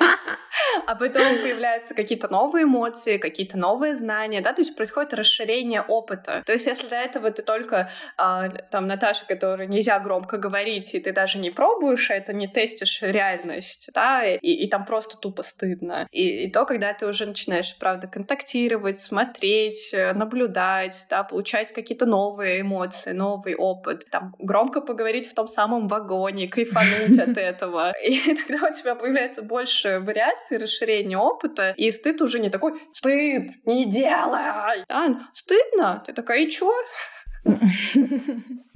[0.86, 6.42] а потом появляются какие-то новые эмоции, какие-то новые знания, да, то есть происходит расширение опыта.
[6.46, 11.00] То есть если до этого ты только э, там Наташа, которой нельзя громко говорить, и
[11.00, 16.06] ты даже не пробуешь это, не тестишь реальность, да, и, и там просто тупо стыдно.
[16.10, 22.06] И, и то, когда ты уже начинаешь, правда, контактировать, смотреть, э, наблюдать, да, получать какие-то
[22.06, 27.92] новые эмоции, новый опыт, там громко поговорить в том самом вагоне, кайфануть от этого.
[28.02, 33.50] И тогда у тебя появляется больше вариаций, расширения опыта, и стыд уже не такой «стыд,
[33.66, 36.02] не делай!» а, Стыдно?
[36.04, 36.72] Ты такая «и чё?»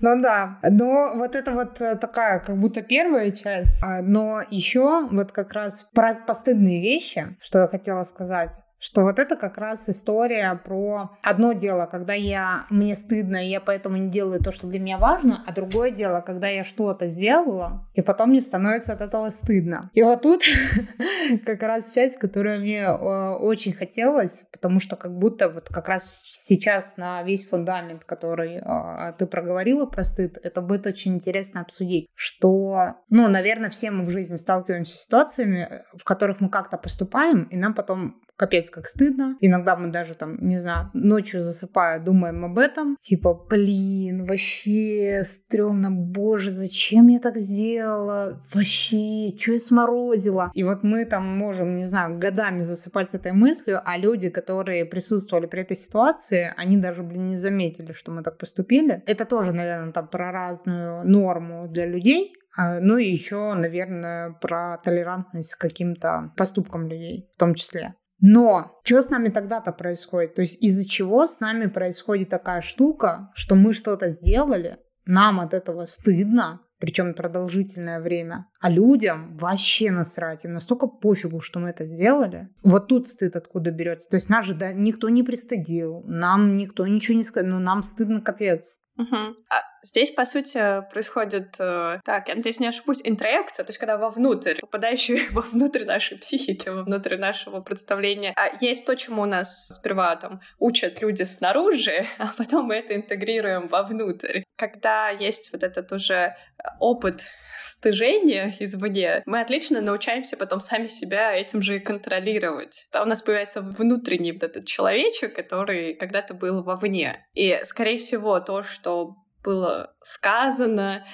[0.01, 5.09] Ну да, но вот это вот э, такая как будто первая часть, а, но еще
[5.11, 9.89] вот как раз про постыдные вещи, что я хотела сказать что вот это как раз
[9.89, 14.67] история про одно дело, когда я мне стыдно, и я поэтому не делаю то, что
[14.67, 19.01] для меня важно, а другое дело, когда я что-то сделала, и потом мне становится от
[19.01, 19.91] этого стыдно.
[19.95, 20.43] И вот тут
[21.45, 26.23] как раз часть, которая мне э, очень хотелось, потому что как будто вот как раз
[26.49, 32.09] сейчас на весь фундамент, который э, ты проговорила про стыд, это будет очень интересно обсудить,
[32.15, 37.45] что, ну, наверное, все мы в жизни сталкиваемся с ситуациями, в которых мы как-то поступаем,
[37.45, 39.37] и нам потом капец как стыдно.
[39.41, 42.97] Иногда мы даже там, не знаю, ночью засыпая, думаем об этом.
[43.01, 48.39] Типа, блин, вообще стрёмно, боже, зачем я так сделала?
[48.55, 50.53] Вообще, что я сморозила?
[50.55, 54.85] И вот мы там можем, не знаю, годами засыпать с этой мыслью, а люди, которые
[54.85, 59.03] присутствовали при этой ситуации, они даже, блин, не заметили, что мы так поступили.
[59.07, 64.79] Это тоже, наверное, там про разную норму для людей, а, ну и еще, наверное, про
[64.79, 67.95] толерантность к каким-то поступкам людей в том числе.
[68.21, 70.35] Но что с нами тогда-то происходит?
[70.35, 75.55] То есть из-за чего с нами происходит такая штука, что мы что-то сделали, нам от
[75.55, 81.85] этого стыдно, причем продолжительное время, а людям вообще насрать, им настолько пофигу, что мы это
[81.85, 82.49] сделали.
[82.65, 84.09] Вот тут стыд откуда берется.
[84.11, 87.83] То есть нас же да, никто не пристыдил, нам никто ничего не сказал, но нам
[87.83, 88.81] стыдно капец.
[88.99, 89.17] Угу.
[89.49, 93.97] А здесь, по сути, происходит, э, так, я надеюсь, не ошибусь, интроекция, то есть когда
[93.97, 98.35] вовнутрь, попадающий вовнутрь нашей психики, вовнутрь нашего представления.
[98.37, 103.69] А есть то, чему нас сперва там учат люди снаружи, а потом мы это интегрируем
[103.69, 104.43] вовнутрь.
[104.57, 106.35] Когда есть вот этот уже
[106.81, 112.89] опыт стыжения извне, мы отлично научаемся потом сами себя этим же контролировать.
[112.93, 117.27] Да, у нас появляется внутренний вот этот человечек, который когда-то был вовне.
[117.35, 121.07] И, скорее всего, то, что было сказано,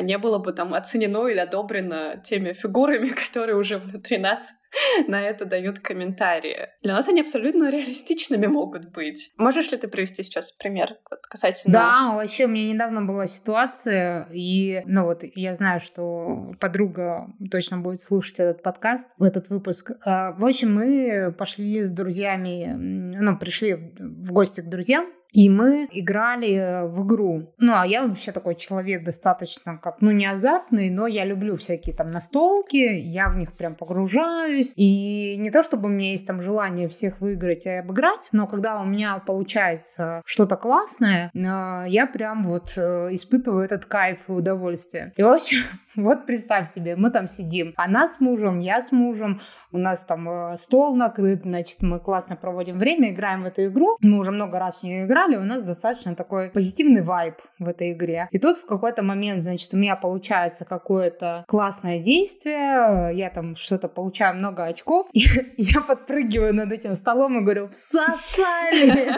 [0.00, 4.50] не было бы там оценено или одобрено теми фигурами, которые уже внутри нас
[5.06, 6.68] на это дают комментарии.
[6.82, 9.32] Для нас они абсолютно реалистичными могут быть.
[9.36, 10.96] Можешь ли ты привести сейчас пример
[11.28, 11.72] касательно...
[11.72, 17.78] Да, вообще у меня недавно была ситуация, и, ну вот, я знаю, что подруга точно
[17.78, 19.92] будет слушать этот подкаст, этот выпуск.
[20.04, 25.88] А, в общем, мы пошли с друзьями, ну, пришли в гости к друзьям, и мы
[25.90, 27.52] играли в игру.
[27.58, 31.96] Ну, а я вообще такой человек достаточно как, ну, не азартный, но я люблю всякие
[31.96, 34.72] там настолки, я в них прям погружаюсь.
[34.76, 38.80] И не то, чтобы у меня есть там желание всех выиграть и обыграть, но когда
[38.80, 45.12] у меня получается что-то классное, э, я прям вот э, испытываю этот кайф и удовольствие.
[45.16, 45.62] И, в общем,
[45.96, 49.40] вот представь себе, мы там сидим, она с мужем, я с мужем,
[49.72, 53.96] у нас там э, стол накрыт, значит, мы классно проводим время, играем в эту игру.
[54.00, 57.92] Мы уже много раз в нее играли, у нас достаточно такой позитивный вайб в этой
[57.92, 58.28] игре.
[58.30, 63.88] И тут в какой-то момент, значит, у меня получается какое-то классное действие, я там что-то
[63.88, 65.22] получаю много очков, и
[65.56, 69.12] я подпрыгиваю над этим столом и говорю «Всосали!»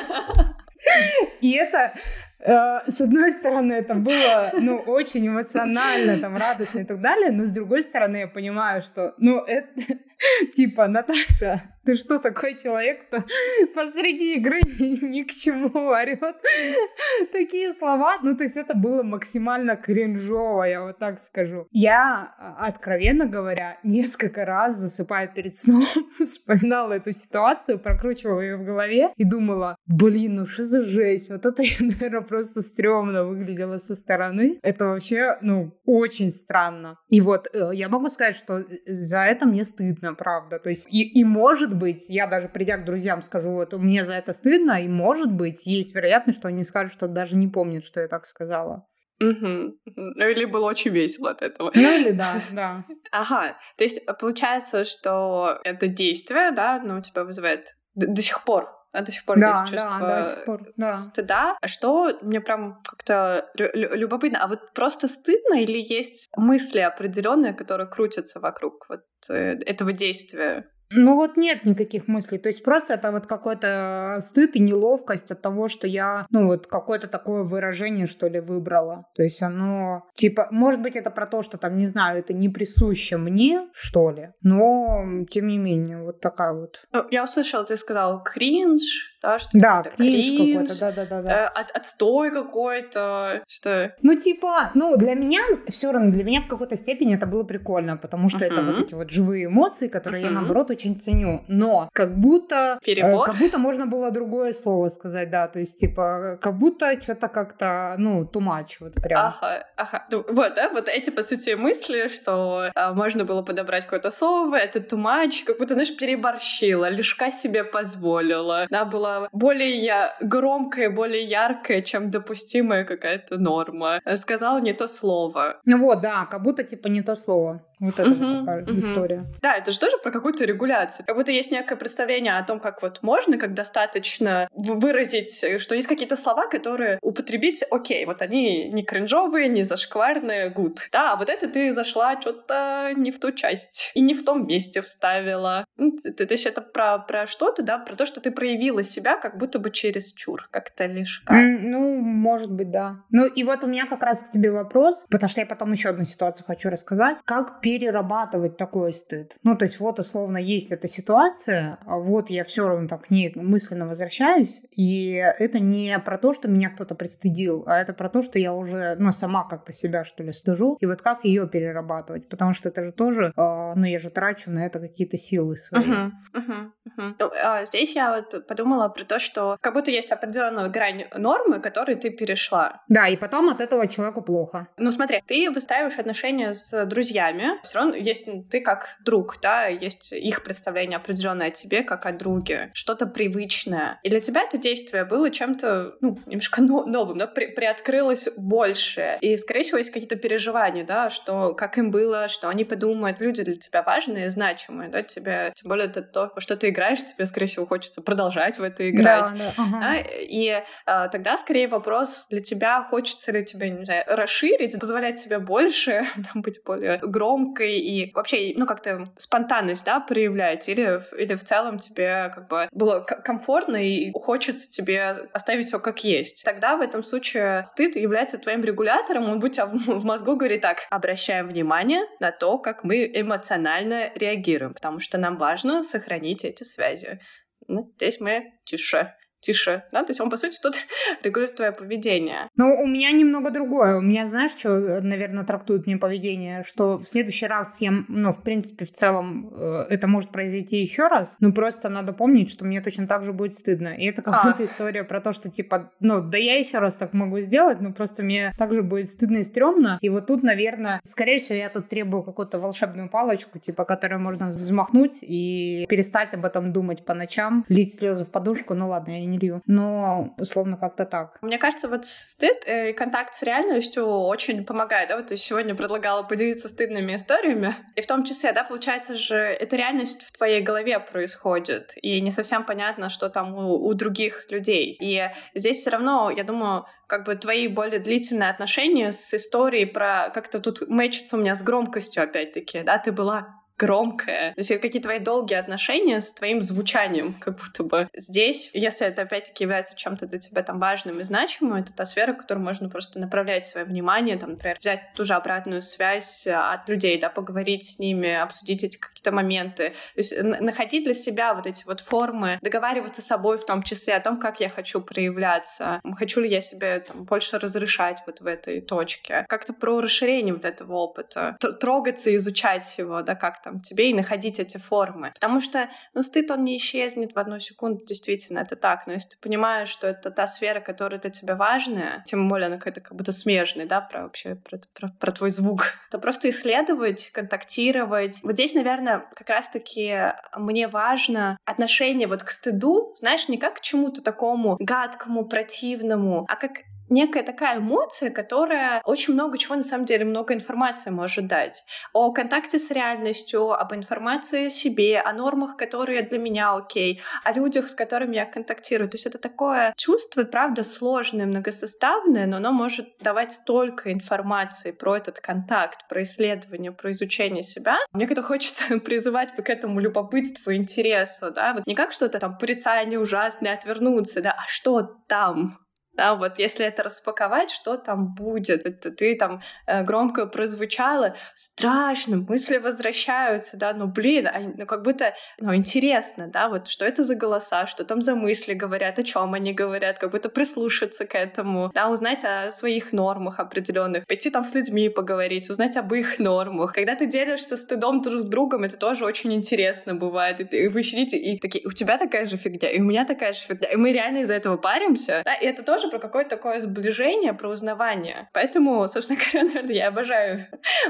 [1.40, 1.94] И это
[2.33, 7.46] э, с одной стороны, это было, ну, очень эмоционально, там, радостно и так далее, но
[7.46, 9.68] с другой стороны, я понимаю, что, ну, это,
[10.54, 13.24] типа, Наташа, Ты что, такой человек-то
[13.74, 16.36] посреди игры ни, к чему орет?
[17.32, 18.18] Такие слова.
[18.22, 21.66] Ну, то есть это было максимально кринжово, я вот так скажу.
[21.70, 25.86] Я, а, откровенно говоря, несколько раз, засыпая перед сном,
[26.24, 31.30] вспоминала эту ситуацию, прокручивала ее в голове и думала, блин, ну что за жесть?
[31.30, 34.58] Вот это, наверное, просто стрёмно выглядело со стороны.
[34.62, 36.96] Это вообще, ну, очень странно.
[37.08, 40.58] И вот э, я могу сказать, что э, за это мне стыдно, правда.
[40.58, 44.14] То есть и, и может быть, я даже придя к друзьям скажу, вот мне за
[44.14, 48.00] это стыдно, и может быть, есть вероятность, что они скажут, что даже не помнят, что
[48.00, 48.86] я так сказала.
[49.20, 49.76] Угу.
[49.96, 51.70] Ну или было очень весело от этого.
[51.74, 52.84] Ну или да, да.
[53.12, 59.02] Ага, то есть получается, что это действие, да, ну, тебя вызывает до сих пор а
[59.02, 60.88] до сих пор да, есть чувство да, до сих пор, да.
[60.90, 61.56] стыда.
[61.60, 67.88] А что мне прям как-то любопытно, а вот просто стыдно или есть мысли определенные, которые
[67.88, 70.70] крутятся вокруг вот э, этого действия?
[70.90, 72.38] Ну вот нет никаких мыслей.
[72.38, 76.66] То есть просто это вот какой-то стыд и неловкость от того, что я, ну вот
[76.66, 79.06] какое-то такое выражение, что ли, выбрала.
[79.14, 82.48] То есть оно, типа, может быть, это про то, что там, не знаю, это не
[82.48, 86.84] присуще мне, что ли, но тем не менее, вот такая вот.
[86.92, 91.32] Ну, я услышала, ты сказал кринж, да, что да, кринж, какой-то, да, да, да, да.
[91.32, 93.94] Э, от, отстой какой-то, что.
[94.02, 97.96] Ну типа, ну для меня все равно для меня в какой-то степени это было прикольно,
[97.96, 98.52] потому что uh-huh.
[98.52, 100.28] это вот эти вот живые эмоции, которые uh-huh.
[100.28, 101.44] я наоборот очень ценю.
[101.48, 106.38] Но как будто э, как будто можно было другое слово сказать, да, то есть типа
[106.40, 109.26] как будто что-то как-то ну much вот прям.
[109.26, 110.06] Ага, ага.
[110.10, 114.56] Ну, вот, да, вот эти по сути мысли, что а, можно было подобрать какое-то слово,
[114.56, 121.82] это much, как будто знаешь переборщила, лишка себе позволила, да, была более громкая, более яркая,
[121.82, 124.00] чем допустимая какая-то норма.
[124.16, 125.60] Сказала не то слово.
[125.64, 127.62] Ну вот, да, как будто типа не то слово.
[127.80, 128.78] Вот это uh-huh, вот такая uh-huh.
[128.78, 129.24] история.
[129.42, 131.04] Да, это же тоже про какую-то регуляцию.
[131.04, 135.88] Как будто есть некое представление о том, как вот можно, как достаточно выразить, что есть
[135.88, 140.88] какие-то слова, которые употребить, окей, вот они не кринжовые, не зашкварные, гуд.
[140.92, 144.46] Да, а вот это ты зашла что-то не в ту часть и не в том
[144.46, 145.66] месте вставила.
[145.76, 149.38] Ну, то есть это про, про что-то, да, про то, что ты проявила себя как
[149.38, 153.00] будто бы через чур, как-то лишь Mm, ну, может быть, да.
[153.10, 155.90] Ну и вот у меня как раз к тебе вопрос, потому что я потом еще
[155.90, 157.18] одну ситуацию хочу рассказать.
[157.24, 159.36] Как перерабатывать такой стыд.
[159.42, 163.10] Ну, то есть вот условно есть эта ситуация, а вот я все равно так к
[163.10, 168.08] ней мысленно возвращаюсь, и это не про то, что меня кто-то пристыдил, а это про
[168.08, 171.48] то, что я уже, ну, сама как-то себя, что ли, стыжу, и вот как ее
[171.48, 175.56] перерабатывать, потому что это же тоже, э, ну, я же трачу на это какие-то силы
[175.56, 175.84] свои.
[175.84, 177.66] Uh-huh, uh-huh, uh-huh.
[177.66, 182.10] Здесь я вот подумала про то, что как будто есть определенная грань нормы, которую ты
[182.10, 182.82] перешла.
[182.88, 184.68] Да, и потом от этого человеку плохо.
[184.76, 190.12] Ну, смотри, ты выстраиваешь отношения с друзьями, все равно есть ты как друг, да, есть
[190.12, 193.98] их представление определенное о тебе, как о друге, что-то привычное.
[194.02, 199.18] И для тебя это действие было чем-то, ну, немножко новым, да, при приоткрылось больше.
[199.20, 203.42] И, скорее всего, есть какие-то переживания, да, что как им было, что они подумают, люди
[203.42, 207.26] для тебя важные, значимые, да, тебе, тем более это то, во что ты играешь, тебе,
[207.26, 209.30] скорее всего, хочется продолжать в это играть.
[209.32, 209.52] Да, да.
[209.56, 209.80] Ага.
[209.80, 209.96] Да?
[209.96, 215.38] И а, тогда, скорее, вопрос для тебя, хочется ли тебе, не знаю, расширить, позволять себе
[215.38, 221.44] больше, там, быть более громкой и вообще, ну, как-то спонтанность, да, проявлять, или, или в
[221.44, 226.44] целом тебе как бы было комфортно и хочется тебе оставить все как есть.
[226.44, 231.48] Тогда в этом случае стыд является твоим регулятором, он будет в мозгу говорит так, обращаем
[231.48, 237.20] внимание на то, как мы эмоционально реагируем, потому что нам важно сохранить эти связи.
[237.68, 239.14] Ну, здесь мы тише
[239.44, 240.74] тише, да, то есть он, по сути, тут
[241.22, 242.48] регулирует твое поведение.
[242.56, 243.96] Ну, у меня немного другое.
[243.96, 248.42] У меня, знаешь, что, наверное, трактует мне поведение, что в следующий раз я, ну, в
[248.42, 252.80] принципе, в целом э, это может произойти еще раз, но просто надо помнить, что мне
[252.80, 253.88] точно так же будет стыдно.
[253.88, 254.64] И это какая-то а.
[254.64, 258.22] история про то, что, типа, ну, да я еще раз так могу сделать, но просто
[258.22, 259.98] мне также будет стыдно и стрёмно.
[260.00, 264.48] И вот тут, наверное, скорее всего, я тут требую какую-то волшебную палочку, типа, которую можно
[264.48, 268.74] взмахнуть и перестать об этом думать по ночам, лить слезы в подушку.
[268.74, 269.62] Ну ладно, я не лью.
[269.66, 271.38] Но условно как-то так.
[271.42, 275.08] Мне кажется, вот стыд и контакт с реальностью очень помогает.
[275.08, 275.16] Да?
[275.16, 277.74] Вот ты сегодня предлагала поделиться стыдными историями.
[277.96, 281.92] И в том числе, да, получается же, эта реальность в твоей голове происходит.
[282.02, 284.96] И не совсем понятно, что там у, у других людей.
[285.00, 290.30] И здесь все равно, я думаю, как бы твои более длительные отношения с историей про
[290.30, 294.54] как-то тут мэчится у меня с громкостью опять-таки, да, ты была громкое.
[294.54, 298.08] То есть какие твои долгие отношения с твоим звучанием, как будто бы.
[298.14, 302.32] Здесь, если это опять-таки является чем-то для тебя там важным и значимым, это та сфера,
[302.32, 306.88] в которую можно просто направлять свое внимание, там, например, взять ту же обратную связь от
[306.88, 309.90] людей, да, поговорить с ними, обсудить эти какие-то моменты.
[310.14, 314.14] То есть находить для себя вот эти вот формы, договариваться с собой в том числе
[314.14, 318.46] о том, как я хочу проявляться, хочу ли я себе там больше разрешать вот в
[318.46, 319.44] этой точке.
[319.48, 321.56] Как-то про расширение вот этого опыта.
[321.80, 325.32] Трогаться, изучать его, да, как там тебе, и находить эти формы.
[325.34, 329.06] Потому что, ну, стыд, он не исчезнет в одну секунду, действительно, это так.
[329.06, 332.76] Но если ты понимаешь, что это та сфера, которая для тебя важная, тем более она
[332.76, 337.30] какая-то как будто смежная, да, про вообще про, про, про твой звук, то просто исследовать,
[337.32, 338.40] контактировать.
[338.42, 343.80] Вот здесь, наверное, как раз-таки мне важно отношение вот к стыду, знаешь, не как к
[343.80, 350.04] чему-то такому гадкому, противному, а как некая такая эмоция, которая очень много чего, на самом
[350.04, 351.84] деле, много информации может дать.
[352.12, 357.52] О контакте с реальностью, об информации о себе, о нормах, которые для меня окей, о
[357.52, 359.08] людях, с которыми я контактирую.
[359.08, 365.16] То есть это такое чувство, правда, сложное, многосоставное, но оно может давать столько информации про
[365.16, 367.96] этот контакт, про исследование, про изучение себя.
[368.12, 373.18] Мне как-то хочется призывать к этому любопытству, интересу, да, вот не как что-то там порицание
[373.18, 375.78] ужасное, отвернуться, да, а что там,
[376.16, 378.86] да, вот если это распаковать, что там будет?
[378.86, 384.48] Это ты там э, громко прозвучало, страшно, мысли возвращаются, да, ну блин,
[384.78, 388.74] ну как будто, ну интересно, да, вот что это за голоса, что там за мысли
[388.74, 393.58] говорят, о чем они говорят, как будто прислушаться к этому, да, узнать о своих нормах
[393.58, 396.92] определенных, пойти там с людьми поговорить, узнать об их нормах.
[396.92, 400.60] Когда ты делишься стыдом друг с другом, это тоже очень интересно бывает.
[400.60, 403.52] И, и вы сидите и такие, у тебя такая же фигня, и у меня такая
[403.52, 406.50] же фигня, и мы реально из-за этого паримся, да, и это тоже тоже про какое-то
[406.50, 408.48] такое сближение, про узнавание.
[408.52, 410.60] Поэтому, собственно говоря, наверное, я обожаю.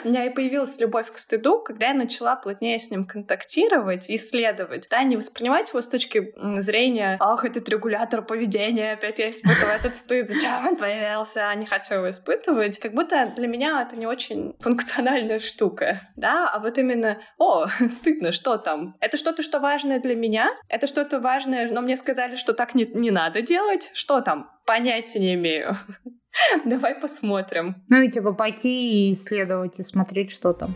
[0.04, 4.88] У меня и появилась любовь к стыду, когда я начала плотнее с ним контактировать исследовать.
[4.90, 9.96] Да, не воспринимать его с точки зрения «Ах, этот регулятор поведения, опять я испытываю этот
[9.96, 12.78] стыд, зачем он появился, не хочу его испытывать».
[12.78, 18.32] Как будто для меня это не очень функциональная штука, да, а вот именно «О, стыдно,
[18.32, 22.52] что там?» Это что-то, что важное для меня, это что-то важное, но мне сказали, что
[22.52, 24.53] так не, не надо делать, что там?
[24.66, 25.76] Понятия не имею.
[26.64, 27.76] Давай посмотрим.
[27.90, 30.74] Ну и типа пойти и исследовать и смотреть, что там.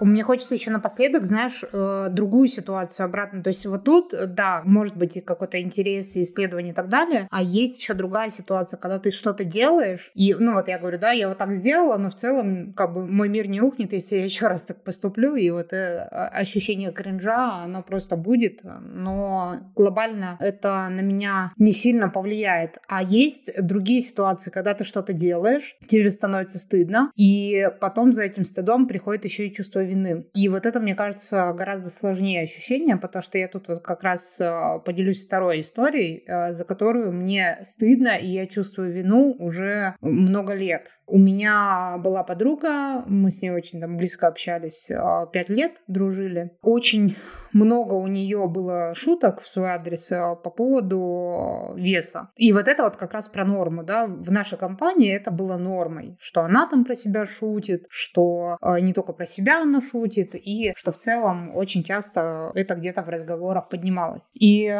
[0.00, 3.42] Мне хочется еще напоследок, знаешь, э, другую ситуацию обратно.
[3.42, 7.28] То есть вот тут, э, да, может быть и какой-то интерес, исследование и так далее,
[7.30, 11.10] а есть еще другая ситуация, когда ты что-то делаешь, и, ну вот я говорю, да,
[11.12, 14.24] я вот так сделала, но в целом как бы мой мир не рухнет, если я
[14.24, 20.88] еще раз так поступлю, и вот это ощущение кринжа, оно просто будет, но глобально это
[20.90, 22.78] на меня не сильно повлияет.
[22.88, 28.44] А есть другие ситуации, когда ты что-то делаешь, тебе становится стыдно, и потом за этим
[28.44, 30.26] стыдом приходит еще и чувство вины.
[30.32, 34.40] И вот это, мне кажется, гораздо сложнее ощущение, потому что я тут вот как раз
[34.40, 40.54] э, поделюсь второй историей, э, за которую мне стыдно, и я чувствую вину уже много
[40.54, 41.00] лет.
[41.06, 44.96] У меня была подруга, мы с ней очень там близко общались, э,
[45.32, 46.52] пять лет дружили.
[46.62, 47.16] Очень
[47.52, 52.30] много у нее было шуток в свой адрес по поводу веса.
[52.36, 56.16] И вот это вот как раз про норму, да, в нашей компании это было нормой,
[56.20, 60.92] что она там про себя шутит, что не только про себя она шутит, и что
[60.92, 64.30] в целом очень часто это где-то в разговорах поднималось.
[64.34, 64.76] И э,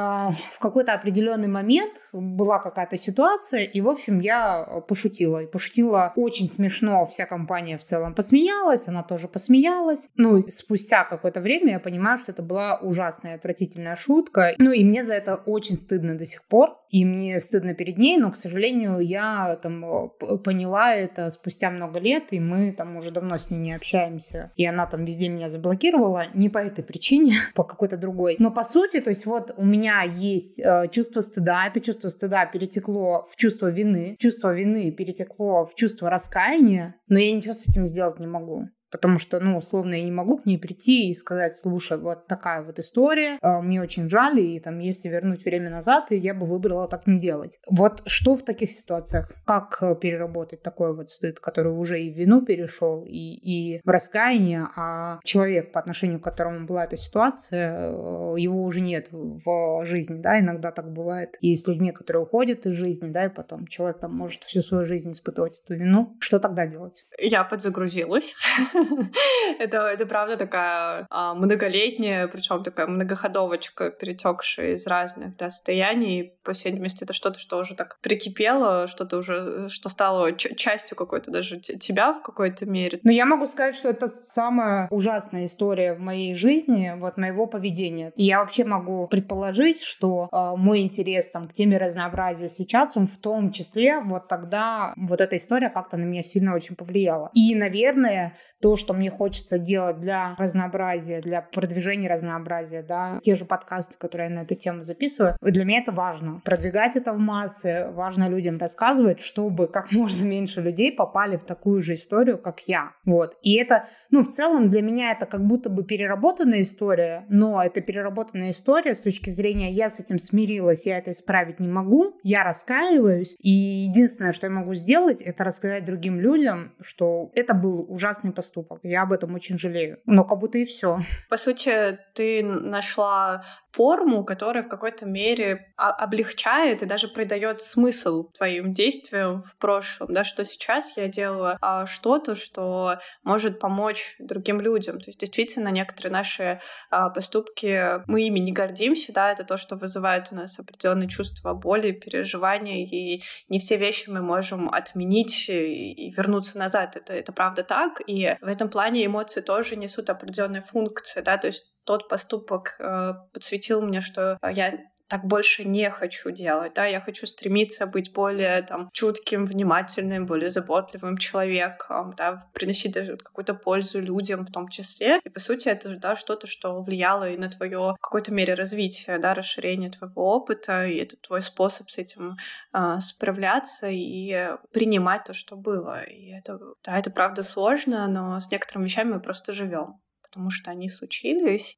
[0.52, 5.42] в какой-то определенный момент была какая-то ситуация, и, в общем, я пошутила.
[5.42, 10.08] И пошутила очень смешно, вся компания в целом посмеялась, она тоже посмеялась.
[10.16, 14.54] Ну, спустя какое-то время я понимаю, что это была ужасная, отвратительная шутка.
[14.58, 18.18] Ну, и мне за это очень стыдно до сих пор, и мне стыдно перед ней,
[18.18, 20.10] но, к сожалению, я там
[20.44, 24.66] поняла это спустя много лет, и мы там уже давно с ней не общаемся, и
[24.66, 28.36] она там везде меня заблокировала, не по этой причине, по какой-то другой.
[28.38, 32.46] Но по сути, то есть вот у меня есть э, чувство стыда, это чувство стыда
[32.46, 37.86] перетекло в чувство вины, чувство вины перетекло в чувство раскаяния, но я ничего с этим
[37.86, 38.68] сделать не могу.
[38.90, 42.62] Потому что, ну, условно, я не могу к ней прийти и сказать, слушай, вот такая
[42.62, 46.88] вот история, а, мне очень жаль, и там, если вернуть время назад, я бы выбрала
[46.88, 47.58] так не делать.
[47.68, 49.30] Вот что в таких ситуациях?
[49.46, 53.88] Как э, переработать такой вот стыд, который уже и в вину перешел, и, и в
[53.88, 59.84] раскаяние, а человек, по отношению к которому была эта ситуация, э, его уже нет в
[59.84, 61.36] жизни, да, иногда так бывает.
[61.40, 64.84] И с людьми, которые уходят из жизни, да, и потом человек там может всю свою
[64.84, 66.16] жизнь испытывать эту вину.
[66.20, 67.04] Что тогда делать?
[67.18, 68.34] Я подзагрузилась.
[69.58, 76.34] это, это правда такая а, многолетняя, причем такая многоходовочка, перетекшая из разных да, состояний.
[76.44, 81.30] По всей видимости, это что-то, что уже так прикипело, что-то уже, что стало частью какой-то
[81.30, 83.00] даже тебя в какой-то мере.
[83.02, 88.12] Но я могу сказать, что это самая ужасная история в моей жизни, вот моего поведения.
[88.16, 93.06] И я вообще могу предположить, что э, мой интерес там к теме разнообразия сейчас, он
[93.06, 97.30] в том числе вот тогда вот эта история как-то на меня сильно очень повлияла.
[97.34, 103.44] И, наверное, то, что мне хочется делать для разнообразия, для продвижения разнообразия, да, те же
[103.44, 106.40] подкасты, которые я на эту тему записываю, для меня это важно.
[106.44, 111.82] Продвигать это в массы, важно людям рассказывать, чтобы как можно меньше людей попали в такую
[111.82, 112.92] же историю, как я.
[113.04, 113.36] Вот.
[113.42, 117.80] И это, ну, в целом для меня это как будто бы переработанная история, но это
[117.80, 122.44] переработанная история с точки зрения я с этим смирилась, я это исправить не могу, я
[122.44, 128.32] раскаиваюсь, и единственное, что я могу сделать, это рассказать другим людям, что это был ужасный
[128.32, 128.59] поступок.
[128.82, 130.00] Я об этом очень жалею.
[130.06, 130.98] Но как будто и все.
[131.28, 138.72] По сути, ты нашла форму, которая в какой-то мере облегчает и даже придает смысл твоим
[138.72, 145.00] действиям в прошлом, да, что сейчас я делаю а, что-то, что может помочь другим людям.
[145.00, 149.76] То есть действительно некоторые наши а, поступки мы ими не гордимся, да, это то, что
[149.76, 156.12] вызывает у нас определенные чувства боли, переживания, и не все вещи мы можем отменить и
[156.16, 156.96] вернуться назад.
[156.96, 161.46] Это, это правда так, и в этом плане эмоции тоже несут определенные функции, да, то
[161.46, 164.78] есть тот поступок э, подсветил мне, что я
[165.10, 170.50] так больше не хочу делать, да, я хочу стремиться быть более там чутким, внимательным, более
[170.50, 175.18] заботливым человеком, да, приносить даже какую-то пользу людям в том числе.
[175.24, 179.18] И по сути это да, что-то, что влияло и на твое в какой-то мере развитие,
[179.18, 182.36] да, расширение твоего опыта, и это твой способ с этим
[182.72, 186.04] э, справляться и принимать то, что было.
[186.04, 190.00] И это, да, это правда сложно, но с некоторыми вещами мы просто живем
[190.30, 191.76] потому что они случились.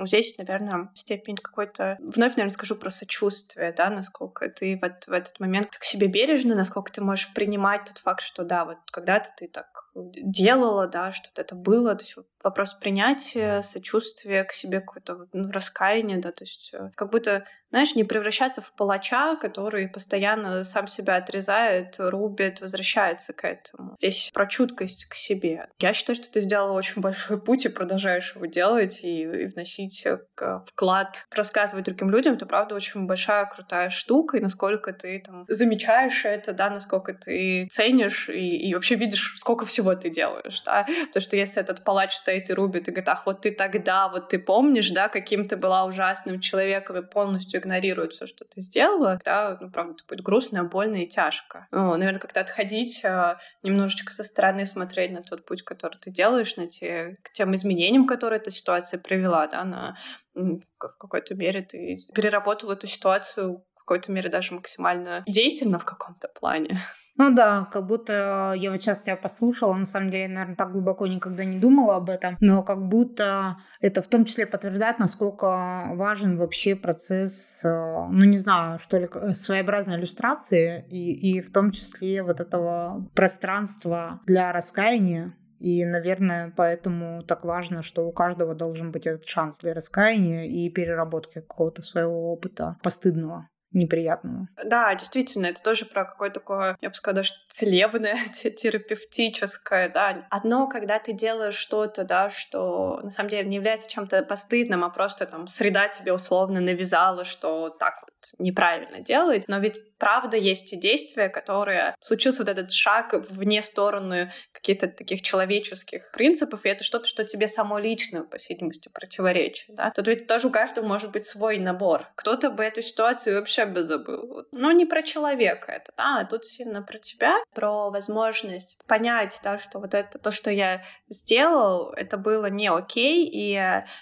[0.00, 1.96] Здесь, наверное, степень какой-то...
[2.00, 6.54] Вновь, наверное, скажу про сочувствие, да, насколько ты вот в этот момент к себе бережно,
[6.54, 11.40] насколько ты можешь принимать тот факт, что да, вот когда-то ты так делала, да, что-то
[11.40, 11.94] это было.
[11.94, 17.10] То есть вопрос принятия, сочувствия к себе, какое-то ну, раскаяние, да, то есть э, как
[17.10, 23.96] будто, знаешь, не превращаться в палача, который постоянно сам себя отрезает, рубит, возвращается к этому.
[23.98, 25.68] Здесь про чуткость к себе.
[25.80, 30.06] Я считаю, что ты сделала очень большой путь и продолжаешь его делать и, и вносить
[30.06, 30.20] э,
[30.64, 32.34] вклад, рассказывать другим людям.
[32.34, 37.66] Это, правда, очень большая, крутая штука, и насколько ты там замечаешь это, да, насколько ты
[37.70, 40.86] ценишь и, и вообще видишь, сколько всего ты делаешь, да.
[41.12, 44.28] То, что если этот палач стоит и рубит, и говорит, ах, вот ты тогда, вот
[44.28, 49.20] ты помнишь, да, каким ты была ужасным человеком и полностью игнорирует все, что ты сделала,
[49.24, 51.66] да, ну, правда, это будет грустно, больно и тяжко.
[51.70, 56.56] Ну, наверное, как-то отходить, а, немножечко со стороны смотреть на тот путь, который ты делаешь,
[56.56, 59.96] на те, к тем изменениям, которые эта ситуация привела, да, на
[60.34, 66.28] в какой-то мере ты переработал эту ситуацию в какой-то мере даже максимально деятельно в каком-то
[66.28, 66.80] плане.
[67.18, 71.08] Ну да, как будто я вот сейчас тебя послушала, на самом деле, наверное, так глубоко
[71.08, 76.38] никогда не думала об этом, но как будто это в том числе подтверждает, насколько важен
[76.38, 82.22] вообще процесс, э, ну не знаю, что ли, своеобразной иллюстрации и, и в том числе
[82.22, 89.08] вот этого пространства для раскаяния, и, наверное, поэтому так важно, что у каждого должен быть
[89.08, 94.48] этот шанс для раскаяния и переработки какого-то своего опыта постыдного неприятного.
[94.64, 100.26] Да, действительно, это тоже про какое-то такое, я бы сказала, даже целебное, терапевтическое, да.
[100.30, 104.90] Одно, когда ты делаешь что-то, да, что на самом деле не является чем-то постыдным, а
[104.90, 110.70] просто там среда тебе условно навязала, что так вот неправильно делает, но ведь правда есть
[110.70, 116.84] те действия, которые случился вот этот шаг вне стороны каких-то таких человеческих принципов, и это
[116.84, 119.74] что-то, что тебе само лично, по всей видимости, противоречит.
[119.74, 119.90] Да?
[119.94, 122.06] Тут ведь тоже у каждого может быть свой набор.
[122.14, 124.46] Кто-то бы эту ситуацию вообще бы забыл.
[124.52, 129.58] Ну, не про человека это, да, а тут сильно про тебя, про возможность понять, да,
[129.58, 133.58] что вот это то, что я сделал, это было не окей, и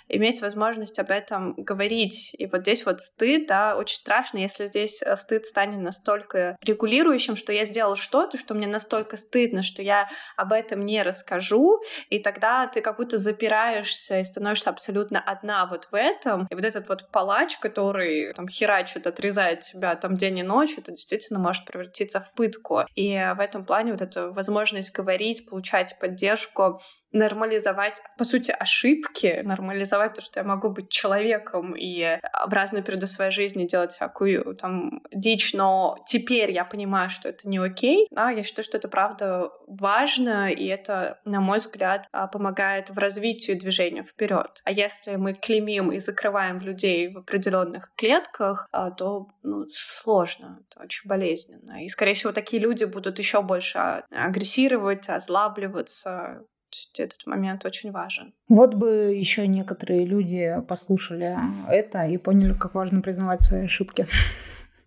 [0.08, 2.34] иметь возможность об этом говорить.
[2.38, 7.52] И вот здесь вот стыд, да, очень страшно, если здесь стыд станет настолько регулирующим, что
[7.52, 11.80] я сделал что-то, что мне настолько стыдно, что я об этом не расскажу,
[12.10, 16.46] и тогда ты как будто запираешься и становишься абсолютно одна вот в этом.
[16.50, 20.92] И вот этот вот палач, который там херачит, отрезает себя там день и ночь, это
[20.92, 22.82] действительно может превратиться в пытку.
[22.94, 26.80] И в этом плане вот эта возможность говорить, получать поддержку,
[27.16, 33.06] нормализовать, по сути, ошибки, нормализовать то, что я могу быть человеком и в разные периоды
[33.06, 38.06] своей жизни делать всякую там дичь, но теперь я понимаю, что это не окей.
[38.10, 42.98] Да, я считаю, что это правда важно, и это, на мой взгляд, а, помогает в
[42.98, 44.60] развитии движения вперед.
[44.64, 50.84] А если мы клеймим и закрываем людей в определенных клетках, а, то ну, сложно, это
[50.84, 51.82] очень болезненно.
[51.82, 53.78] И, скорее всего, такие люди будут еще больше
[54.10, 56.44] агрессировать, озлабливаться,
[56.96, 58.32] этот момент очень важен.
[58.48, 61.36] Вот бы еще некоторые люди послушали
[61.68, 64.06] это и поняли, как важно признавать свои ошибки.